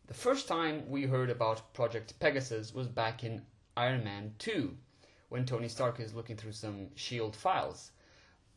The 0.06 0.14
first 0.14 0.46
time 0.46 0.88
we 0.88 1.02
heard 1.02 1.30
about 1.30 1.74
Project 1.74 2.16
Pegasus 2.20 2.72
was 2.72 2.86
back 2.86 3.24
in 3.24 3.42
Iron 3.76 4.04
Man 4.04 4.36
2, 4.38 4.76
when 5.30 5.46
Tony 5.46 5.68
Stark 5.68 5.98
is 5.98 6.14
looking 6.14 6.36
through 6.36 6.52
some 6.52 6.90
S.H.I.E.L.D. 6.94 7.36
files. 7.36 7.90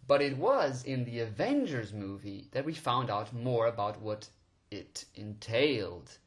But 0.08 0.22
it 0.22 0.38
was 0.38 0.84
in 0.84 1.06
the 1.06 1.20
Avengers 1.20 1.92
movie 1.92 2.48
that 2.52 2.64
we 2.64 2.74
found 2.74 3.10
out 3.10 3.34
more 3.34 3.66
about 3.66 4.00
what 4.00 4.30
it 4.70 5.06
entailed. 5.16 6.20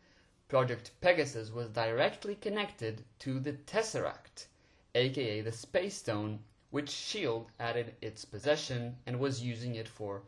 Project 0.48 0.90
Pegasus 1.00 1.52
was 1.52 1.68
directly 1.68 2.34
connected 2.34 3.04
to 3.20 3.38
the 3.38 3.52
Tesseract, 3.52 4.46
aka 4.94 5.42
the 5.42 5.52
Space 5.52 5.96
Stone, 5.96 6.40
which 6.70 6.88
S.H.I.E.L.D. 6.88 7.80
in 7.80 7.92
its 8.00 8.24
possession 8.24 8.96
and 9.06 9.20
was 9.20 9.42
using 9.42 9.76
it 9.76 9.86
for 9.86 10.22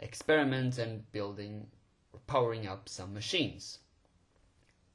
experiments 0.00 0.78
and 0.78 1.10
building 1.12 1.68
or 2.12 2.20
powering 2.26 2.66
up 2.66 2.88
some 2.88 3.14
machines. 3.14 3.78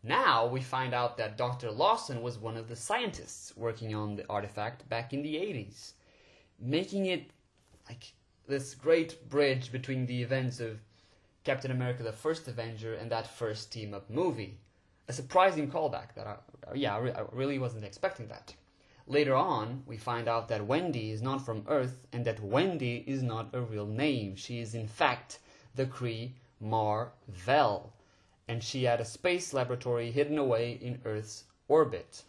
Now 0.04 0.46
we 0.46 0.62
find 0.62 0.94
out 0.94 1.18
that 1.18 1.38
Dr. 1.38 1.72
Lawson 1.72 2.22
was 2.22 2.38
one 2.38 2.58
of 2.58 2.68
the 2.68 2.76
scientists 2.76 3.56
working 3.56 3.96
on 3.96 4.16
the 4.16 4.28
artifact 4.30 4.88
back 4.90 5.14
in 5.14 5.22
the 5.22 5.36
80s, 5.36 5.94
making 6.60 7.06
it 7.06 7.32
like 7.88 8.14
this 8.48 8.76
great 8.76 9.30
bridge 9.30 9.72
between 9.72 10.06
the 10.06 10.22
events 10.22 10.60
of 10.60 10.80
Captain 11.44 11.72
America: 11.72 12.04
The 12.04 12.12
First 12.12 12.48
Avenger 12.48 12.94
and 12.94 13.12
that 13.12 13.28
first 13.28 13.72
team 13.72 13.94
up 13.94 14.10
movie. 14.10 14.58
A 15.08 15.14
surprising 15.14 15.70
callback 15.70 16.16
that 16.16 16.26
I, 16.26 16.38
yeah, 16.74 16.96
I, 16.96 17.00
re- 17.00 17.14
I 17.14 17.24
really 17.32 17.60
wasn't 17.60 17.86
expecting 17.86 18.28
that. 18.30 18.56
Later 19.08 19.36
on, 19.36 19.84
we 19.86 19.98
find 19.98 20.28
out 20.28 20.48
that 20.48 20.66
Wendy 20.66 21.12
is 21.12 21.22
not 21.22 21.46
from 21.46 21.64
Earth 21.68 22.08
and 22.12 22.26
that 22.26 22.40
Wendy 22.40 23.04
is 23.06 23.22
not 23.22 23.54
a 23.54 23.62
real 23.62 23.86
name. 23.86 24.36
She 24.36 24.60
is 24.60 24.74
in 24.74 24.88
fact 24.88 25.38
the 25.76 25.86
Kree 25.86 26.32
Mar-Vell, 26.60 27.94
and 28.48 28.64
she 28.64 28.86
had 28.86 29.00
a 29.00 29.06
space 29.06 29.54
laboratory 29.54 30.10
hidden 30.10 30.40
away 30.40 30.80
in 30.82 31.02
Earth's 31.06 31.44
orbit. 31.68 32.24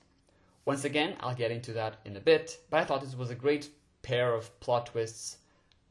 Once 0.66 0.84
again, 0.84 1.16
I'll 1.20 1.34
get 1.34 1.50
into 1.50 1.72
that 1.72 1.96
in 2.04 2.16
a 2.16 2.20
bit, 2.20 2.58
but 2.68 2.80
I 2.80 2.84
thought 2.84 3.00
this 3.00 3.14
was 3.14 3.30
a 3.30 3.34
great 3.34 3.70
pair 4.02 4.34
of 4.34 4.58
plot 4.60 4.86
twists 4.86 5.38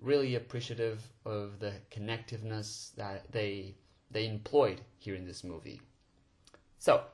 really 0.02 0.36
appreciative 0.36 1.02
of 1.26 1.60
the 1.60 1.74
connectiveness 1.92 2.94
that 2.96 3.32
they 3.32 3.76
they 4.12 4.28
employed 4.28 4.82
here 4.98 5.16
in 5.16 5.26
this 5.26 5.44
movie. 5.44 5.82
So, 6.80 7.06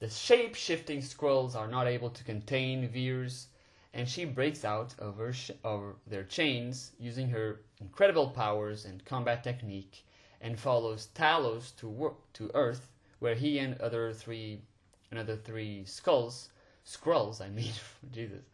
The 0.00 0.10
shape 0.10 0.54
shifting 0.54 1.00
Skrulls 1.00 1.54
are 1.56 1.68
not 1.68 1.86
able 1.86 2.10
to 2.10 2.24
contain 2.24 2.88
Vers, 2.88 3.48
and 3.94 4.08
she 4.08 4.24
breaks 4.26 4.64
out 4.64 4.94
of, 4.98 5.16
her 5.16 5.32
sh- 5.32 5.50
of 5.64 5.96
their 6.06 6.24
chains 6.24 6.92
using 6.98 7.28
her 7.30 7.60
incredible 7.80 8.28
powers 8.30 8.84
and 8.84 9.04
combat 9.04 9.42
technique 9.44 10.04
and 10.40 10.58
follows 10.60 11.08
Talos 11.14 11.74
to, 11.76 11.88
wor- 11.88 12.16
to 12.34 12.50
Earth, 12.54 12.88
where 13.20 13.34
he 13.34 13.58
and 13.58 13.80
other 13.80 14.12
three, 14.12 14.62
another 15.10 15.36
three 15.36 15.84
skulls, 15.86 16.50
Skrulls, 16.84 17.40
I 17.40 17.48
mean, 17.48 17.72
Jesus, 18.12 18.44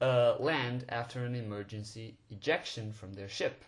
uh, 0.00 0.36
land 0.38 0.84
after 0.88 1.24
an 1.24 1.34
emergency 1.34 2.16
ejection 2.30 2.92
from 2.92 3.12
their 3.12 3.28
ship. 3.28 3.64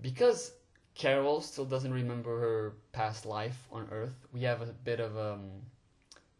Because 0.00 0.52
Carol 0.94 1.40
still 1.40 1.64
doesn't 1.64 1.92
remember 1.92 2.40
her 2.40 2.74
past 2.92 3.24
life 3.26 3.66
on 3.72 3.88
Earth, 3.90 4.26
we 4.32 4.42
have 4.42 4.60
a 4.60 4.66
bit 4.66 5.00
of 5.00 5.16
a 5.16 5.34
um, 5.34 5.62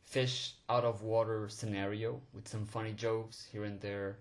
fish 0.03 0.55
out 0.69 0.85
of 0.85 1.03
water 1.03 1.49
scenario 1.49 2.21
with 2.33 2.47
some 2.47 2.67
funny 2.67 2.93
jokes 2.93 3.49
here 3.51 3.65
and 3.65 3.81
there. 3.81 4.19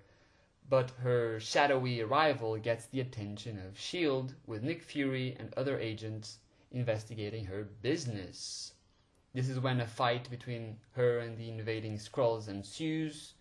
But 0.69 0.91
her 1.01 1.39
shadowy 1.39 2.01
arrival 2.01 2.57
gets 2.57 2.85
the 2.85 3.01
attention 3.01 3.59
of 3.59 3.75
S.H.I.E.L.D., 3.75 4.33
with 4.47 4.63
Nick 4.63 4.81
Fury 4.81 5.35
and 5.37 5.53
other 5.55 5.77
agents 5.77 6.39
investigating 6.71 7.45
her 7.45 7.65
business. 7.81 8.73
This 9.33 9.49
is 9.49 9.59
when 9.59 9.81
a 9.81 9.85
fight 9.85 10.29
between 10.29 10.77
her 10.93 11.19
and 11.19 11.37
the 11.37 11.49
invading 11.49 11.97
Skrulls 11.97 12.47
ensues, 12.47 13.33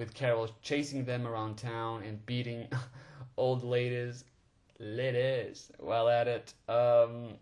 with 0.00 0.14
Carol 0.14 0.48
chasing 0.62 1.04
them 1.04 1.26
around 1.26 1.58
town 1.58 2.02
and 2.04 2.24
beating 2.24 2.66
old 3.36 3.62
ladies. 3.62 4.24
Ladies, 4.78 5.70
well 5.78 6.08
at 6.08 6.26
it. 6.26 6.54
Um, 6.70 7.34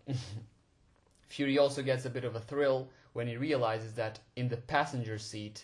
Fury 1.29 1.57
also 1.57 1.81
gets 1.81 2.03
a 2.03 2.09
bit 2.09 2.25
of 2.25 2.35
a 2.35 2.41
thrill 2.41 2.89
when 3.13 3.27
he 3.27 3.37
realizes 3.37 3.93
that 3.93 4.19
in 4.35 4.49
the 4.49 4.57
passenger 4.57 5.17
seat 5.17 5.63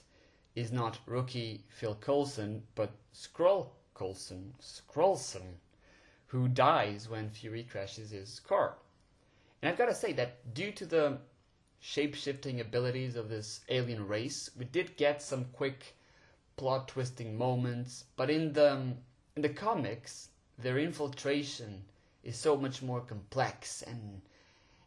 is 0.56 0.72
not 0.72 0.98
rookie 1.06 1.66
Phil 1.68 1.96
Coulson, 1.96 2.64
but 2.76 2.92
Skrull 3.14 3.72
Coulson, 3.94 4.54
Skrullson, 4.62 5.58
who 6.28 6.48
dies 6.48 7.10
when 7.10 7.30
Fury 7.30 7.64
crashes 7.64 8.12
his 8.12 8.40
car. 8.40 8.78
And 9.62 9.70
I've 9.70 9.78
got 9.78 9.88
to 9.88 9.96
say 9.96 10.14
that 10.14 10.54
due 10.54 10.72
to 10.72 10.86
the 10.86 11.18
shape-shifting 11.82 12.62
abilities 12.62 13.18
of 13.18 13.28
this 13.28 13.66
alien 13.68 14.08
race, 14.08 14.50
we 14.58 14.64
did 14.64 14.96
get 14.96 15.22
some 15.22 15.44
quick 15.52 15.98
plot 16.58 16.88
twisting 16.88 17.38
moments, 17.38 18.06
but 18.16 18.30
in 18.30 18.54
the 18.54 18.96
in 19.36 19.42
the 19.42 19.50
comics, 19.50 20.30
their 20.58 20.80
infiltration 20.80 21.84
is 22.24 22.38
so 22.38 22.56
much 22.56 22.82
more 22.82 23.02
complex 23.02 23.82
and 23.82 24.22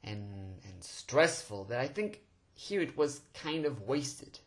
and 0.02 0.60
and 0.64 0.82
stressful 0.82 1.64
that 1.64 1.80
I 1.80 1.86
think 1.86 2.22
here 2.54 2.80
it 2.80 2.96
was 2.96 3.20
kind 3.34 3.64
of 3.64 3.82
wasted. 3.82 4.38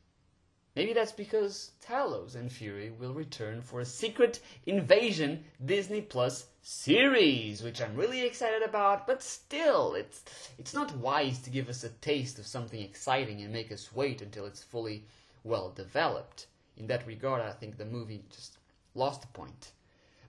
Maybe 0.75 0.94
that's 0.94 1.12
because 1.12 1.72
Talos 1.86 2.34
and 2.36 2.51
Fury 2.51 2.92
will 2.92 3.13
return 3.13 3.62
for 3.62 3.82
a 3.82 3.86
secret 3.86 4.40
invasion 4.66 5.44
Disney 5.63 6.01
Plus 6.01 6.46
series, 6.62 7.62
which 7.62 7.82
I'm 7.82 7.96
really 7.96 8.22
excited 8.25 8.63
about, 8.63 9.06
but 9.06 9.22
still, 9.22 9.96
it's 9.96 10.24
it's 10.58 10.74
not 10.74 10.96
wise 10.96 11.40
to 11.40 11.50
give 11.50 11.68
us 11.68 11.84
a 11.84 11.90
taste 11.90 12.40
of 12.40 12.48
something 12.48 12.82
exciting 12.82 13.42
and 13.42 13.51
make 13.51 13.72
us 13.72 13.94
wait 13.94 14.22
until 14.22 14.46
it's 14.46 14.63
fully 14.63 15.06
well 15.44 15.72
developed. 15.72 16.48
In 16.78 16.88
that 16.88 17.06
regard, 17.06 17.42
I 17.42 17.51
think 17.51 17.78
the 17.78 17.86
movie 17.86 18.24
just 18.30 18.58
lost 18.96 19.22
the 19.22 19.28
point. 19.28 19.72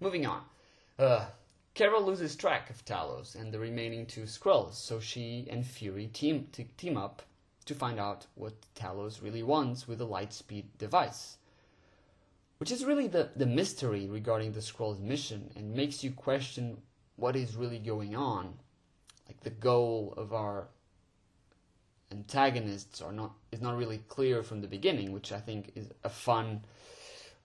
Moving 0.01 0.27
on. 0.27 0.43
Uh, 0.99 1.27
Carol 1.75 2.03
loses 2.05 2.37
track 2.37 2.69
of 2.69 2.85
Talos 2.85 3.35
and 3.35 3.53
the 3.53 3.59
remaining 3.59 4.05
two 4.05 4.25
Skrulls, 4.25 4.75
so 4.75 5.01
she 5.01 5.47
and 5.51 5.65
Fury 5.65 6.09
team, 6.09 6.49
team 6.77 6.97
up 6.97 7.23
to 7.65 7.75
find 7.75 7.99
out 7.99 8.27
what 8.35 8.55
Talos 8.75 9.23
really 9.23 9.43
wants 9.43 9.89
with 9.89 9.99
the 9.99 10.07
Lightspeed 10.07 10.65
device. 10.77 11.39
Which 12.59 12.71
is 12.71 12.85
really 12.85 13.07
the, 13.07 13.31
the 13.35 13.47
mystery 13.47 14.07
regarding 14.07 14.53
the 14.53 14.61
Skrulls' 14.61 15.01
mission 15.01 15.51
and 15.57 15.75
makes 15.75 16.05
you 16.05 16.13
question 16.13 16.76
what 17.17 17.37
is 17.37 17.57
really 17.57 17.78
going 17.78 18.15
on. 18.15 18.55
Like 19.26 19.41
the 19.41 19.50
goal 19.50 20.15
of 20.17 20.33
our 20.33 20.69
antagonists 22.13 23.01
are 23.01 23.13
not 23.13 23.33
is 23.51 23.63
not 23.63 23.77
really 23.77 23.99
clear 24.09 24.43
from 24.43 24.61
the 24.61 24.69
beginning, 24.69 25.13
which 25.13 25.33
I 25.33 25.41
think 25.41 25.73
is 25.75 25.91
a 26.05 26.09
fun 26.09 26.61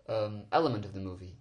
um, 0.09 0.43
element 0.51 0.83
of 0.83 0.93
the 0.93 0.99
movie. 0.99 1.37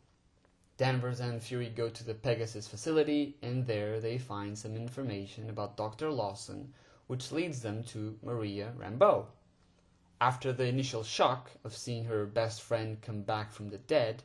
Danvers 0.78 1.20
and 1.20 1.42
Fury 1.42 1.70
go 1.70 1.88
to 1.88 2.04
the 2.04 2.14
Pegasus 2.14 2.68
facility, 2.68 3.36
and 3.42 3.66
there 3.66 3.98
they 3.98 4.18
find 4.18 4.56
some 4.56 4.76
information 4.76 5.50
about 5.50 5.76
Dr. 5.76 6.10
Lawson, 6.10 6.72
which 7.06 7.32
leads 7.32 7.62
them 7.62 7.82
to 7.84 8.18
Maria 8.22 8.72
Rambeau. 8.78 9.26
After 10.20 10.52
the 10.52 10.66
initial 10.66 11.02
shock 11.02 11.50
of 11.64 11.76
seeing 11.76 12.04
her 12.04 12.26
best 12.26 12.62
friend 12.62 13.00
come 13.02 13.22
back 13.22 13.52
from 13.52 13.70
the 13.70 13.78
dead, 13.78 14.22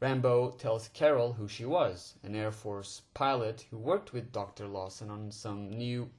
Rambeau 0.00 0.56
tells 0.58 0.88
Carol 0.88 1.34
who 1.34 1.48
she 1.48 1.64
was, 1.64 2.14
an 2.22 2.34
Air 2.34 2.52
Force 2.52 3.02
pilot 3.12 3.66
who 3.70 3.78
worked 3.78 4.12
with 4.12 4.32
Dr. 4.32 4.66
Lawson 4.66 5.10
on 5.10 5.30
some 5.30 5.70
new 5.70 6.10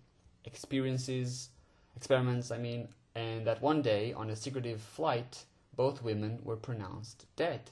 experiences, 0.43 1.49
experiments, 1.95 2.51
I 2.51 2.57
mean, 2.57 2.87
and 3.15 3.47
that 3.47 3.61
one 3.61 3.81
day 3.81 4.13
on 4.13 4.29
a 4.29 4.35
secretive 4.35 4.81
flight, 4.81 5.45
both 5.75 6.03
women 6.03 6.39
were 6.43 6.57
pronounced 6.57 7.25
dead. 7.35 7.71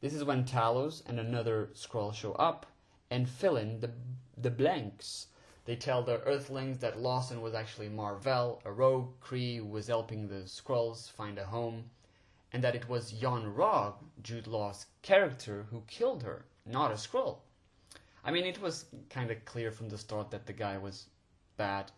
This 0.00 0.14
is 0.14 0.24
when 0.24 0.44
Talos 0.44 1.02
and 1.06 1.18
another 1.18 1.70
Skrull 1.74 2.12
show 2.12 2.32
up 2.32 2.66
and 3.10 3.28
fill 3.28 3.56
in 3.56 3.80
the, 3.80 3.90
the 4.36 4.50
blanks. 4.50 5.28
They 5.64 5.76
tell 5.76 6.02
the 6.02 6.20
Earthlings 6.20 6.78
that 6.78 7.00
Lawson 7.00 7.40
was 7.40 7.54
actually 7.54 7.88
Mar-Vell, 7.88 8.60
a 8.66 8.72
rogue 8.72 9.12
Kree 9.22 9.56
who 9.58 9.64
was 9.64 9.86
helping 9.86 10.28
the 10.28 10.42
Skrulls 10.46 11.10
find 11.10 11.38
a 11.38 11.46
home, 11.46 11.84
and 12.52 12.62
that 12.62 12.74
it 12.74 12.88
was 12.88 13.14
Yon-Rogg, 13.14 13.94
Jude 14.22 14.46
Law's 14.46 14.86
character, 15.00 15.66
who 15.70 15.82
killed 15.86 16.22
her, 16.22 16.44
not 16.66 16.90
a 16.90 16.94
Skrull. 16.94 17.38
I 18.22 18.30
mean, 18.30 18.44
it 18.44 18.60
was 18.60 18.86
kind 19.08 19.30
of 19.30 19.44
clear 19.44 19.70
from 19.70 19.88
the 19.88 19.98
start 19.98 20.30
that 20.30 20.46
the 20.46 20.52
guy 20.52 20.76
was 20.76 21.06
bad. 21.56 21.90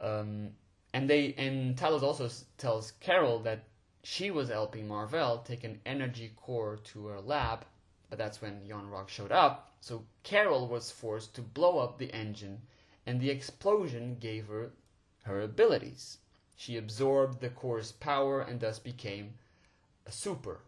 Um, 0.00 0.50
and 0.92 1.08
they 1.08 1.34
and 1.34 1.76
Talos 1.76 2.02
also 2.02 2.28
tells 2.56 2.92
Carol 3.00 3.40
that 3.40 3.64
she 4.02 4.30
was 4.30 4.48
helping 4.48 4.88
Mar-Vell 4.88 5.38
take 5.38 5.64
an 5.64 5.80
energy 5.84 6.32
core 6.36 6.78
to 6.84 7.06
her 7.06 7.20
lab, 7.20 7.64
but 8.08 8.18
that's 8.18 8.40
when 8.40 8.64
Yon-Rogg 8.64 9.08
showed 9.08 9.32
up. 9.32 9.72
So 9.80 10.04
Carol 10.22 10.66
was 10.66 10.90
forced 10.90 11.34
to 11.34 11.42
blow 11.42 11.78
up 11.78 11.98
the 11.98 12.12
engine, 12.12 12.62
and 13.06 13.20
the 13.20 13.30
explosion 13.30 14.16
gave 14.18 14.46
her 14.46 14.72
her 15.24 15.42
abilities. 15.42 16.18
She 16.56 16.76
absorbed 16.76 17.40
the 17.40 17.50
core's 17.50 17.92
power 17.92 18.40
and 18.40 18.58
thus 18.58 18.78
became 18.78 19.34
a 20.06 20.10
super. 20.10 20.60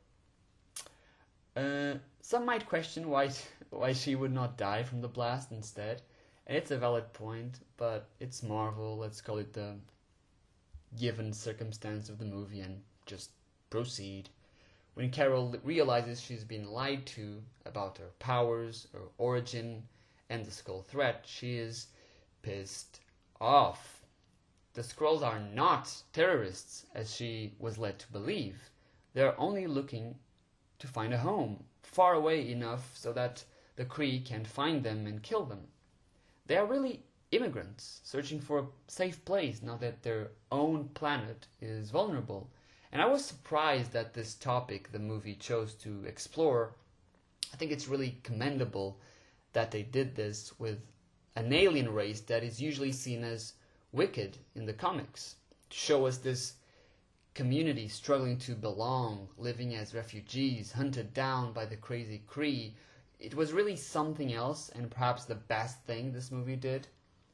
Uh, 1.57 1.95
some 2.21 2.45
might 2.45 2.69
question 2.69 3.09
why 3.09 3.31
why 3.71 3.93
she 3.93 4.15
would 4.15 4.33
not 4.33 4.57
die 4.57 4.83
from 4.83 5.01
the 5.01 5.09
blast 5.09 5.51
instead, 5.51 6.03
it's 6.51 6.73
a 6.73 6.79
valid 6.79 7.13
point, 7.13 7.61
but 7.77 8.09
it's 8.19 8.43
Marvel. 8.43 8.99
Let's 8.99 9.21
call 9.21 9.39
it 9.39 9.53
the 9.53 9.77
given 10.99 11.33
circumstance 11.33 12.09
of 12.09 12.19
the 12.19 12.25
movie 12.25 12.61
and 12.61 12.83
just 13.07 13.31
proceed. 13.71 14.29
When 14.95 15.11
Carol 15.11 15.55
realizes 15.63 16.21
she's 16.21 16.43
been 16.43 16.69
lied 16.69 17.07
to 17.07 17.41
about 17.65 17.99
her 17.99 18.11
powers, 18.19 18.89
her 18.93 19.05
origin, 19.17 19.85
and 20.29 20.45
the 20.45 20.51
Skrull 20.51 20.85
threat, 20.85 21.23
she 21.25 21.57
is 21.57 21.87
pissed 22.43 22.99
off. 23.41 24.03
The 24.75 24.83
Skrulls 24.83 25.23
are 25.23 25.39
not 25.39 26.03
terrorists, 26.13 26.85
as 26.97 27.15
she 27.15 27.55
was 27.61 27.79
led 27.79 28.01
to 28.01 28.11
believe. 28.11 28.71
They 29.15 29.23
are 29.23 29.39
only 29.39 29.69
looking 29.69 30.17
to 30.81 30.89
find 30.89 31.15
a 31.15 31.19
home, 31.19 31.63
far 31.83 32.15
away 32.15 32.51
enough 32.51 32.91
so 32.97 33.13
that 33.13 33.45
the 33.77 33.85
Kree 33.85 34.25
can't 34.25 34.49
find 34.49 34.83
them 34.83 35.07
and 35.07 35.23
kill 35.23 35.45
them. 35.45 35.69
They 36.51 36.57
are 36.57 36.67
really 36.67 37.05
immigrants 37.31 38.01
searching 38.03 38.41
for 38.41 38.59
a 38.59 38.67
safe 38.89 39.25
place 39.25 39.63
now 39.63 39.77
that 39.77 40.03
their 40.03 40.33
own 40.51 40.89
planet 40.95 41.47
is 41.61 41.93
vulnerable. 41.93 42.51
And 42.91 43.01
I 43.01 43.07
was 43.07 43.25
surprised 43.25 43.93
that 43.93 44.15
this 44.15 44.35
topic 44.35 44.91
the 44.91 44.99
movie 44.99 45.37
chose 45.37 45.75
to 45.75 46.05
explore. 46.05 46.75
I 47.55 47.57
think 47.57 47.71
it's 47.71 47.87
really 47.87 48.19
commendable 48.25 48.99
that 49.53 49.71
they 49.71 49.85
did 49.85 50.17
this 50.17 50.53
with 50.59 50.81
an 51.37 51.53
alien 51.53 51.95
race 51.95 52.21
that 52.23 52.43
is 52.43 52.61
usually 52.61 52.91
seen 52.91 53.23
as 53.23 53.53
wicked 53.93 54.39
in 54.57 54.67
the 54.67 54.73
comics. 54.73 55.37
To 55.69 55.77
show 55.77 56.05
us 56.05 56.19
this 56.19 56.55
community 57.33 57.87
struggling 57.87 58.39
to 58.39 58.57
belong, 58.57 59.29
living 59.39 59.77
as 59.77 59.95
refugees, 59.95 60.73
hunted 60.73 61.15
down 61.15 61.53
by 61.53 61.65
the 61.65 61.77
crazy 61.77 62.25
Kree. 62.29 62.73
It 63.21 63.35
was 63.35 63.53
really 63.53 63.77
something 63.77 64.33
else, 64.33 64.71
and 64.71 64.91
perhaps 64.91 65.27
the 65.27 65.35
best 65.35 65.85
thing 65.85 66.11
this 66.11 66.31
movie 66.31 66.57
did. 66.57 66.89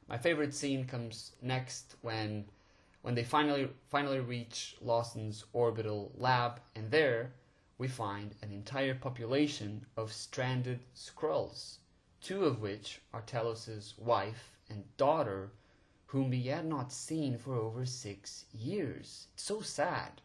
My 0.09 0.19
favorite 0.19 0.53
scene 0.53 0.85
comes 0.85 1.37
next 1.41 1.95
when 2.03 2.47
when 3.03 3.15
they 3.15 3.23
finally 3.23 3.69
finally 3.89 4.19
reach 4.19 4.77
Lawson's 4.81 5.45
orbital 5.53 6.11
lab, 6.17 6.61
and 6.75 6.91
there 6.91 7.35
we 7.79 7.87
find 7.87 8.35
an 8.43 8.51
entire 8.51 8.97
population 8.97 9.87
of 9.97 10.13
stranded 10.13 10.81
Skrulls, 10.93 11.79
two 12.21 12.45
of 12.45 12.61
which 12.61 13.01
are 13.13 13.23
Talos's 13.23 13.95
wife 13.97 14.59
and 14.69 14.97
daughter, 14.97 15.53
whom 16.07 16.33
he 16.33 16.49
had 16.49 16.67
not 16.67 16.93
seen 16.93 17.39
for 17.39 17.55
over 17.55 17.87
six 17.87 18.47
years. 18.53 19.29
It's 19.35 19.45
so 19.45 19.61
sad. 19.61 20.21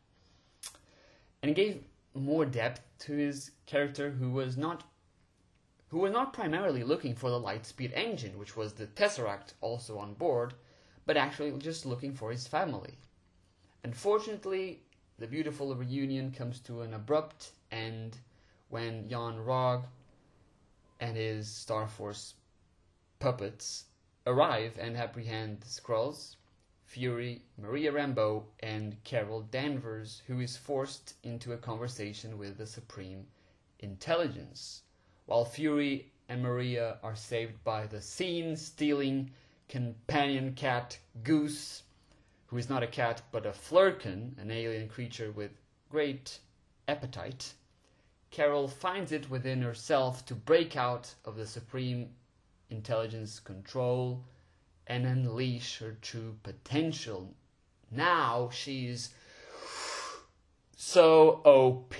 And 1.43 1.51
it 1.51 1.55
gave 1.55 1.83
more 2.15 2.45
depth 2.45 2.81
to 2.99 3.13
his 3.13 3.51
character 3.67 4.09
who 4.09 4.31
was 4.31 4.57
not 4.57 4.85
who 5.91 5.99
was 5.99 6.11
not 6.13 6.31
primarily 6.31 6.85
looking 6.85 7.13
for 7.13 7.29
the 7.29 7.39
Lightspeed 7.39 7.91
engine, 7.93 8.39
which 8.39 8.55
was 8.55 8.71
the 8.71 8.87
Tesseract 8.87 9.53
also 9.59 9.97
on 9.97 10.13
board, 10.13 10.53
but 11.05 11.17
actually 11.17 11.51
just 11.59 11.85
looking 11.85 12.13
for 12.13 12.31
his 12.31 12.47
family. 12.47 12.93
Unfortunately, 13.83 14.83
the 15.19 15.27
beautiful 15.27 15.75
reunion 15.75 16.31
comes 16.31 16.59
to 16.61 16.79
an 16.79 16.93
abrupt 16.93 17.51
end 17.73 18.15
when 18.69 19.05
Yon-Rogg 19.09 19.83
and 21.01 21.17
his 21.17 21.49
Starforce 21.49 22.35
puppets 23.19 23.83
arrive 24.25 24.77
and 24.79 24.95
apprehend 24.95 25.59
the 25.59 25.67
Skrulls, 25.67 26.37
Fury, 26.85 27.41
Maria 27.57 27.91
Rambeau, 27.91 28.45
and 28.61 28.95
Carol 29.03 29.41
Danvers, 29.41 30.21
who 30.27 30.39
is 30.39 30.55
forced 30.55 31.15
into 31.23 31.51
a 31.51 31.57
conversation 31.57 32.37
with 32.37 32.57
the 32.57 32.65
Supreme 32.65 33.25
Intelligence 33.79 34.83
while 35.25 35.45
Fury 35.45 36.11
and 36.27 36.41
Maria 36.41 36.97
are 37.03 37.15
saved 37.15 37.63
by 37.63 37.85
the 37.85 38.01
scene 38.01 38.55
stealing 38.55 39.31
companion 39.67 40.53
cat 40.53 40.97
Goose, 41.23 41.83
who 42.47 42.57
is 42.57 42.69
not 42.69 42.83
a 42.83 42.87
cat 42.87 43.21
but 43.31 43.45
a 43.45 43.51
flerken, 43.51 44.37
an 44.37 44.51
alien 44.51 44.87
creature 44.87 45.31
with 45.31 45.51
great 45.89 46.39
appetite. 46.87 47.53
Carol 48.31 48.67
finds 48.67 49.11
it 49.11 49.29
within 49.29 49.61
herself 49.61 50.25
to 50.25 50.35
break 50.35 50.75
out 50.75 51.13
of 51.25 51.35
the 51.35 51.45
supreme 51.45 52.09
intelligence 52.69 53.39
control 53.39 54.23
and 54.87 55.05
unleash 55.05 55.79
her 55.79 55.97
true 56.01 56.35
potential. 56.43 57.33
Now 57.91 58.49
she's 58.51 59.09
so 60.75 61.41
OP. 61.45 61.93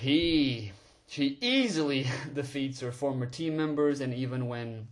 She 1.12 1.36
easily 1.42 2.06
defeats 2.32 2.80
her 2.80 2.90
former 2.90 3.26
team 3.26 3.54
members, 3.54 4.00
and 4.00 4.14
even 4.14 4.48
when 4.48 4.88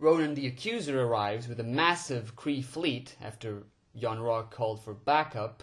Ronan 0.00 0.34
the 0.34 0.48
Accuser 0.48 1.00
arrives 1.00 1.46
with 1.46 1.60
a 1.60 1.62
massive 1.62 2.34
Kree 2.34 2.64
fleet 2.64 3.14
after 3.22 3.62
Yon-Rogg 3.94 4.50
called 4.50 4.82
for 4.82 4.92
backup, 4.92 5.62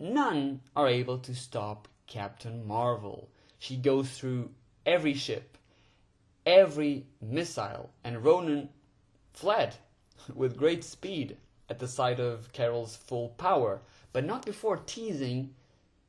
none 0.00 0.62
are 0.74 0.88
able 0.88 1.16
to 1.18 1.32
stop 1.32 1.86
Captain 2.08 2.66
Marvel. 2.66 3.30
She 3.60 3.76
goes 3.76 4.10
through 4.10 4.50
every 4.84 5.14
ship, 5.14 5.56
every 6.44 7.06
missile, 7.20 7.92
and 8.02 8.24
Ronan 8.24 8.70
fled 9.32 9.76
with 10.34 10.56
great 10.56 10.82
speed 10.82 11.36
at 11.68 11.78
the 11.78 11.86
sight 11.86 12.18
of 12.18 12.52
Carol's 12.52 12.96
full 12.96 13.28
power, 13.28 13.82
but 14.12 14.24
not 14.24 14.44
before 14.44 14.78
teasing 14.78 15.54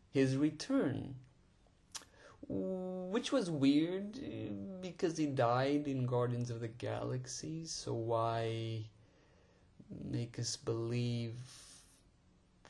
his 0.10 0.36
return 0.36 1.14
which 2.52 3.32
was 3.32 3.50
weird 3.50 4.20
because 4.82 5.18
he 5.18 5.26
died 5.26 5.88
in 5.88 6.06
Guardians 6.06 6.50
of 6.50 6.60
the 6.60 6.68
Galaxy. 6.68 7.66
So 7.66 7.94
why 7.94 8.86
make 10.10 10.40
us 10.40 10.56
believe 10.56 11.36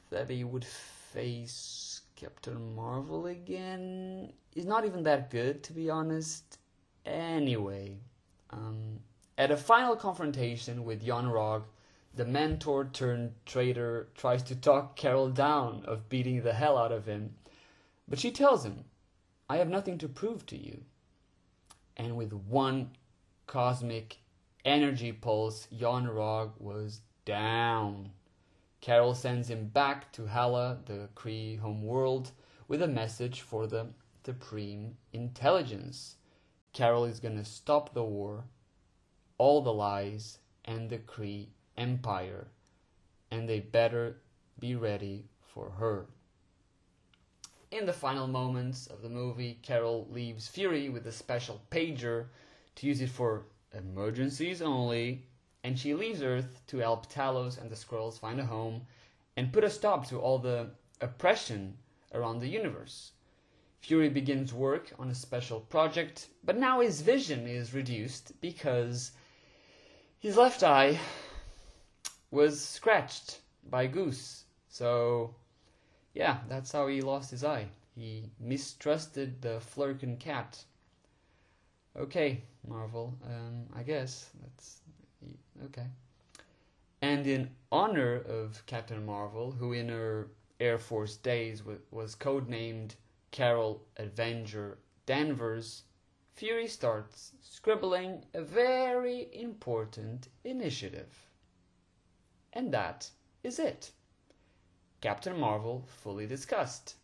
that 0.09 0.29
he 0.29 0.43
would 0.43 0.65
face 0.65 2.01
Captain 2.15 2.75
Marvel 2.75 3.27
again? 3.27 4.33
He's 4.53 4.65
not 4.65 4.85
even 4.85 5.03
that 5.03 5.29
good, 5.29 5.63
to 5.63 5.73
be 5.73 5.89
honest. 5.89 6.57
Anyway, 7.05 7.97
um, 8.51 8.99
at 9.37 9.51
a 9.51 9.57
final 9.57 9.95
confrontation 9.95 10.83
with 10.83 11.03
Yon-Rogg, 11.03 11.63
the 12.13 12.25
mentor 12.25 12.85
turned 12.85 13.31
traitor 13.45 14.09
tries 14.15 14.43
to 14.43 14.55
talk 14.55 14.95
Carol 14.95 15.29
down 15.29 15.83
of 15.85 16.09
beating 16.09 16.43
the 16.43 16.53
hell 16.53 16.77
out 16.77 16.91
of 16.91 17.05
him, 17.05 17.33
but 18.07 18.19
she 18.19 18.31
tells 18.31 18.65
him 18.65 18.83
I 19.51 19.57
have 19.57 19.67
nothing 19.67 19.97
to 19.97 20.07
prove 20.07 20.45
to 20.45 20.57
you. 20.57 20.85
And 21.97 22.15
with 22.15 22.31
one 22.31 22.91
cosmic 23.47 24.19
energy 24.63 25.11
pulse, 25.11 25.67
Yon-Rogg 25.69 26.51
was 26.57 27.01
down. 27.25 28.11
Carol 28.79 29.13
sends 29.13 29.49
him 29.49 29.65
back 29.67 30.09
to 30.13 30.25
Hala, 30.25 30.77
the 30.85 31.09
Kree 31.15 31.59
homeworld, 31.59 32.31
with 32.69 32.81
a 32.81 32.87
message 32.87 33.41
for 33.41 33.67
the 33.67 33.87
Supreme 34.23 34.95
Intelligence. 35.11 36.15
Carol 36.71 37.03
is 37.03 37.19
gonna 37.19 37.43
stop 37.43 37.93
the 37.93 38.05
war, 38.05 38.45
all 39.37 39.61
the 39.61 39.73
lies, 39.73 40.37
and 40.63 40.89
the 40.89 40.99
Kree 40.99 41.49
Empire, 41.75 42.47
and 43.29 43.49
they 43.49 43.59
better 43.59 44.21
be 44.57 44.75
ready 44.75 45.25
for 45.41 45.71
her. 45.71 46.07
In 47.71 47.86
the 47.86 47.93
final 47.93 48.27
moments 48.27 48.88
of 48.88 49.01
the 49.01 49.07
movie, 49.07 49.57
Carol 49.62 50.05
leaves 50.12 50.45
Fury 50.45 50.89
with 50.89 51.07
a 51.07 51.12
special 51.12 51.62
pager 51.71 52.25
to 52.75 52.86
use 52.86 52.99
it 52.99 53.10
for 53.10 53.45
emergencies 53.73 54.62
only, 54.62 55.23
and 55.63 55.79
she 55.79 55.93
leaves 55.93 56.21
Earth 56.21 56.62
to 56.67 56.79
help 56.79 57.10
Talos 57.10 57.57
and 57.57 57.69
the 57.69 57.77
Skrulls 57.77 58.19
find 58.19 58.41
a 58.41 58.45
home 58.45 58.86
and 59.38 59.53
put 59.53 59.63
a 59.63 59.69
stop 59.69 60.05
to 60.10 60.19
all 60.19 60.38
the 60.38 60.71
oppression 60.99 61.77
around 62.13 62.39
the 62.39 62.49
universe. 62.49 63.13
Fury 63.79 64.10
begins 64.10 64.53
work 64.53 64.91
on 64.99 65.10
a 65.10 65.15
special 65.15 65.62
project, 65.62 66.27
but 66.43 66.57
now 66.57 66.81
his 66.81 66.99
vision 66.99 67.47
is 67.47 67.73
reduced 67.73 68.34
because 68.41 69.12
his 70.19 70.36
left 70.36 70.62
eye 70.62 70.99
was 72.31 72.62
scratched 72.62 73.39
by 73.69 73.88
Goose. 73.88 74.43
So 74.67 75.36
yeah, 76.13 76.39
that's 76.50 76.71
how 76.71 76.88
he 76.88 77.02
lost 77.02 77.32
his 77.32 77.43
eye. 77.43 77.67
He 77.95 78.32
mistrusted 78.39 79.41
the 79.41 79.60
Flerken 79.60 80.19
cat. 80.19 80.63
Okay, 81.97 82.41
Marvel, 82.67 83.13
um, 83.26 83.65
I 83.76 83.84
guess 83.84 84.30
that's 84.41 84.82
okay. 85.65 85.88
And 87.02 87.26
in 87.28 87.50
honor 87.71 88.15
of 88.15 88.63
Captain 88.65 89.06
Marvel, 89.06 89.52
who 89.52 89.74
in 89.74 89.89
her 89.89 90.30
Air 90.60 90.78
Force 90.78 91.17
days 91.17 91.63
was 91.89 92.15
codenamed 92.15 92.95
Carol 93.32 93.82
Avenger 93.97 94.78
Danvers, 95.06 95.84
Fury 96.34 96.67
starts 96.67 97.34
scribbling 97.41 98.26
a 98.34 98.41
very 98.41 99.30
important 99.34 100.28
initiative. 100.43 101.28
And 102.54 102.71
that 102.74 103.10
is 103.43 103.60
it. 103.60 103.91
Captain 105.01 105.37
Marvel 105.37 105.83
fully 105.87 106.27
discussed. 106.27 106.95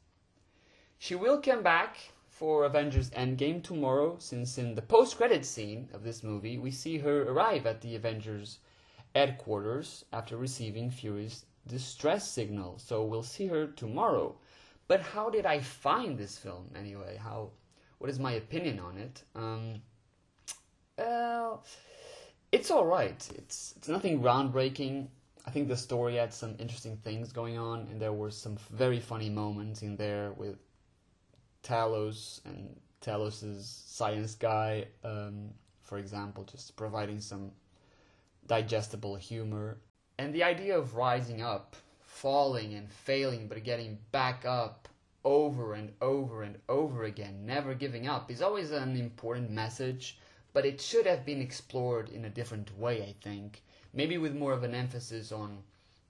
She 1.00 1.16
will 1.16 1.42
come 1.42 1.64
back 1.64 1.98
for 2.30 2.66
Avengers 2.66 3.10
Endgame 3.10 3.64
tomorrow, 3.64 4.18
since 4.20 4.60
in 4.60 4.76
the 4.76 4.82
post 4.82 5.18
credit 5.18 5.44
scene 5.44 5.90
of 5.92 6.04
this 6.04 6.24
movie, 6.24 6.60
we 6.60 6.70
see 6.70 7.00
her 7.00 7.24
arrive 7.24 7.66
at 7.66 7.82
the 7.82 7.96
Avengers 7.96 8.60
headquarters 9.16 10.06
after 10.14 10.38
receiving 10.38 10.92
Fury's 10.92 11.46
distress 11.66 12.30
signal. 12.30 12.78
So 12.78 13.04
we'll 13.04 13.24
see 13.24 13.48
her 13.48 13.66
tomorrow. 13.66 14.36
But 14.88 15.02
how 15.02 15.32
did 15.32 15.48
I 15.48 15.60
find 15.60 16.16
this 16.16 16.38
film 16.38 16.70
anyway? 16.76 17.18
How? 17.22 17.50
What 17.98 18.12
is 18.12 18.20
my 18.20 18.34
opinion 18.34 18.80
on 18.80 18.98
it? 18.98 19.24
Um, 19.36 19.82
well, 20.98 21.64
it's 22.52 22.70
all 22.70 22.86
right. 22.86 23.28
It's 23.36 23.74
it's 23.76 23.88
nothing 23.88 24.22
groundbreaking. 24.22 25.08
I 25.48 25.50
think 25.50 25.70
the 25.70 25.78
story 25.78 26.16
had 26.16 26.34
some 26.34 26.56
interesting 26.60 26.98
things 26.98 27.32
going 27.32 27.58
on, 27.58 27.88
and 27.90 28.02
there 28.02 28.12
were 28.12 28.32
some 28.32 28.58
very 28.70 29.00
funny 29.00 29.30
moments 29.30 29.82
in 29.82 29.96
there 29.96 30.34
with 30.34 30.58
Talos 31.64 32.42
and 32.44 32.76
Talos's 33.02 33.84
science 33.88 34.36
guy, 34.36 34.88
um, 35.06 35.52
for 35.84 36.00
example, 36.00 36.44
just 36.44 36.76
providing 36.76 37.22
some 37.22 37.52
digestible 38.46 39.16
humor. 39.16 39.78
And 40.20 40.34
the 40.34 40.44
idea 40.44 40.78
of 40.78 40.96
rising 40.96 41.42
up, 41.42 41.78
falling 42.02 42.74
and 42.74 42.92
failing, 42.92 43.48
but 43.48 43.64
getting 43.64 44.00
back 44.12 44.46
up 44.46 44.90
over 45.24 45.76
and 45.76 45.94
over 46.02 46.44
and 46.44 46.58
over 46.68 47.06
again, 47.06 47.46
never 47.46 47.74
giving 47.74 48.06
up, 48.06 48.30
is 48.30 48.42
always 48.42 48.72
an 48.72 48.98
important 48.98 49.50
message, 49.50 50.20
but 50.58 50.66
it 50.66 50.82
should 50.82 51.06
have 51.06 51.24
been 51.24 51.40
explored 51.40 52.10
in 52.10 52.26
a 52.26 52.32
different 52.32 52.76
way, 52.80 53.04
I 53.04 53.14
think 53.24 53.62
maybe 53.94 54.18
with 54.18 54.34
more 54.34 54.54
of 54.54 54.64
an 54.64 54.74
emphasis 54.74 55.32
on 55.32 55.62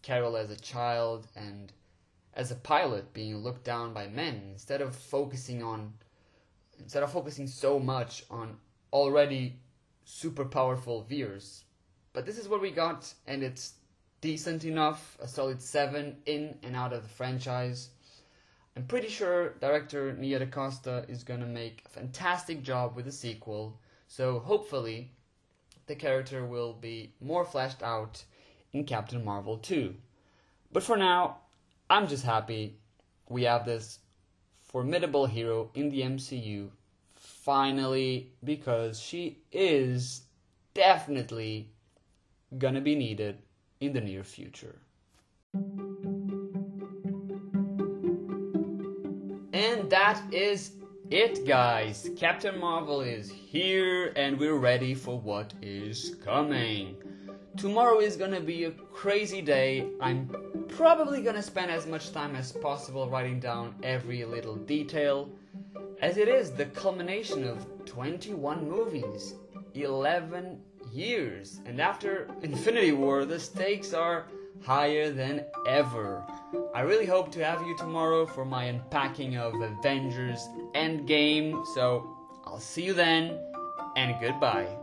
Carol 0.04 0.38
as 0.38 0.50
a 0.50 0.56
child 0.56 1.28
and 1.36 1.74
as 2.34 2.50
a 2.50 2.56
pilot 2.56 3.14
being 3.14 3.36
looked 3.40 3.66
down 3.66 3.94
by 3.94 4.08
men 4.08 4.44
instead 4.54 4.80
of 4.80 4.96
focusing 4.96 5.62
on 5.62 5.96
instead 6.80 7.04
of 7.04 7.12
focusing 7.12 7.46
so 7.46 7.78
much 7.78 8.24
on 8.32 8.56
already 8.94 9.60
super 10.06 10.46
powerful 10.46 11.06
Vers. 11.10 11.66
But 12.14 12.26
this 12.26 12.38
is 12.38 12.48
what 12.48 12.62
we 12.62 12.72
got 12.72 13.14
and 13.28 13.44
it's 13.44 13.74
decent 14.22 14.64
enough, 14.64 15.18
a 15.20 15.28
solid 15.28 15.62
7 15.62 16.16
in 16.26 16.58
and 16.64 16.74
out 16.74 16.94
of 16.94 17.04
the 17.04 17.10
franchise. 17.10 17.90
I'm 18.78 18.86
pretty 18.86 19.10
sure 19.10 19.56
director 19.60 20.14
Nia 20.14 20.40
DaCosta 20.40 21.04
is 21.10 21.26
going 21.26 21.42
to 21.42 21.46
make 21.46 21.84
a 21.86 21.90
fantastic 21.90 22.64
job 22.64 22.96
with 22.96 23.04
the 23.04 23.12
sequel. 23.12 23.78
So 24.08 24.39
hopefully 24.39 25.12
the 25.86 25.96
character 25.96 26.46
will 26.46 26.74
be 26.74 27.13
more 27.22 27.46
fleshed 27.46 27.84
out 27.84 28.24
in 28.74 28.84
Captain 28.84 29.24
Marvel 29.24 29.58
2. 29.58 29.96
But 30.72 30.84
for 30.84 30.98
now, 30.98 31.38
I'm 31.89 32.08
just 32.08 32.26
happy 32.26 32.78
we 33.30 33.43
have 33.43 33.65
this 33.65 34.00
formidable 34.62 35.26
hero 35.26 35.72
in 35.74 35.89
the 35.89 36.02
MCU 36.02 36.70
finally 37.15 38.32
because 38.43 39.00
she 39.00 39.39
is 39.52 40.22
definitely 40.74 41.70
gonna 42.58 42.82
be 42.82 42.96
needed 42.96 43.39
in 43.80 43.93
the 43.93 44.02
near 44.02 44.24
future. 44.24 44.80
And 49.54 49.89
that 49.89 50.22
is 50.32 50.72
it, 51.10 51.46
guys. 51.48 52.10
Captain 52.17 52.60
Marvel 52.60 53.02
is 53.02 53.32
here 53.32 54.12
and 54.15 54.38
we're 54.38 54.58
ready 54.58 54.93
for 54.93 55.17
what 55.17 55.54
is 55.62 56.15
coming. 56.24 56.98
Tomorrow 57.56 58.00
is 58.00 58.17
gonna 58.17 58.41
be 58.41 58.65
a 58.65 58.72
crazy 58.72 59.41
day. 59.41 59.88
I'm 60.02 60.30
probably 60.67 61.22
gonna 61.22 61.41
spend 61.41 61.72
as 61.72 61.88
much 61.88 62.12
time 62.12 62.36
as 62.36 62.52
possible 62.52 63.10
writing 63.10 63.39
down 63.39 63.76
every 63.84 64.26
little 64.26 64.56
detail, 64.56 65.30
as 66.02 66.17
it 66.17 66.28
is 66.28 66.52
the 66.52 66.65
culmination 66.65 67.48
of 67.48 67.65
21 67.86 68.67
movies, 68.67 69.36
11 69.76 70.62
years, 70.91 71.62
and 71.65 71.80
after 71.80 72.30
Infinity 72.41 72.91
War, 72.91 73.26
the 73.26 73.39
stakes 73.39 73.93
are 73.93 74.28
higher 74.62 75.10
than 75.12 75.46
ever. 75.65 76.26
I 76.74 76.82
really 76.82 77.06
hope 77.06 77.32
to 77.34 77.43
have 77.43 77.65
you 77.65 77.76
tomorrow 77.78 78.26
for 78.26 78.46
my 78.46 78.65
unpacking 78.65 79.38
of 79.38 79.60
Avengers 79.60 80.48
Endgame, 80.76 81.65
so 81.74 82.08
I'll 82.46 82.60
see 82.60 82.84
you 82.84 82.93
then, 82.93 83.39
and 83.96 84.15
goodbye. 84.22 84.77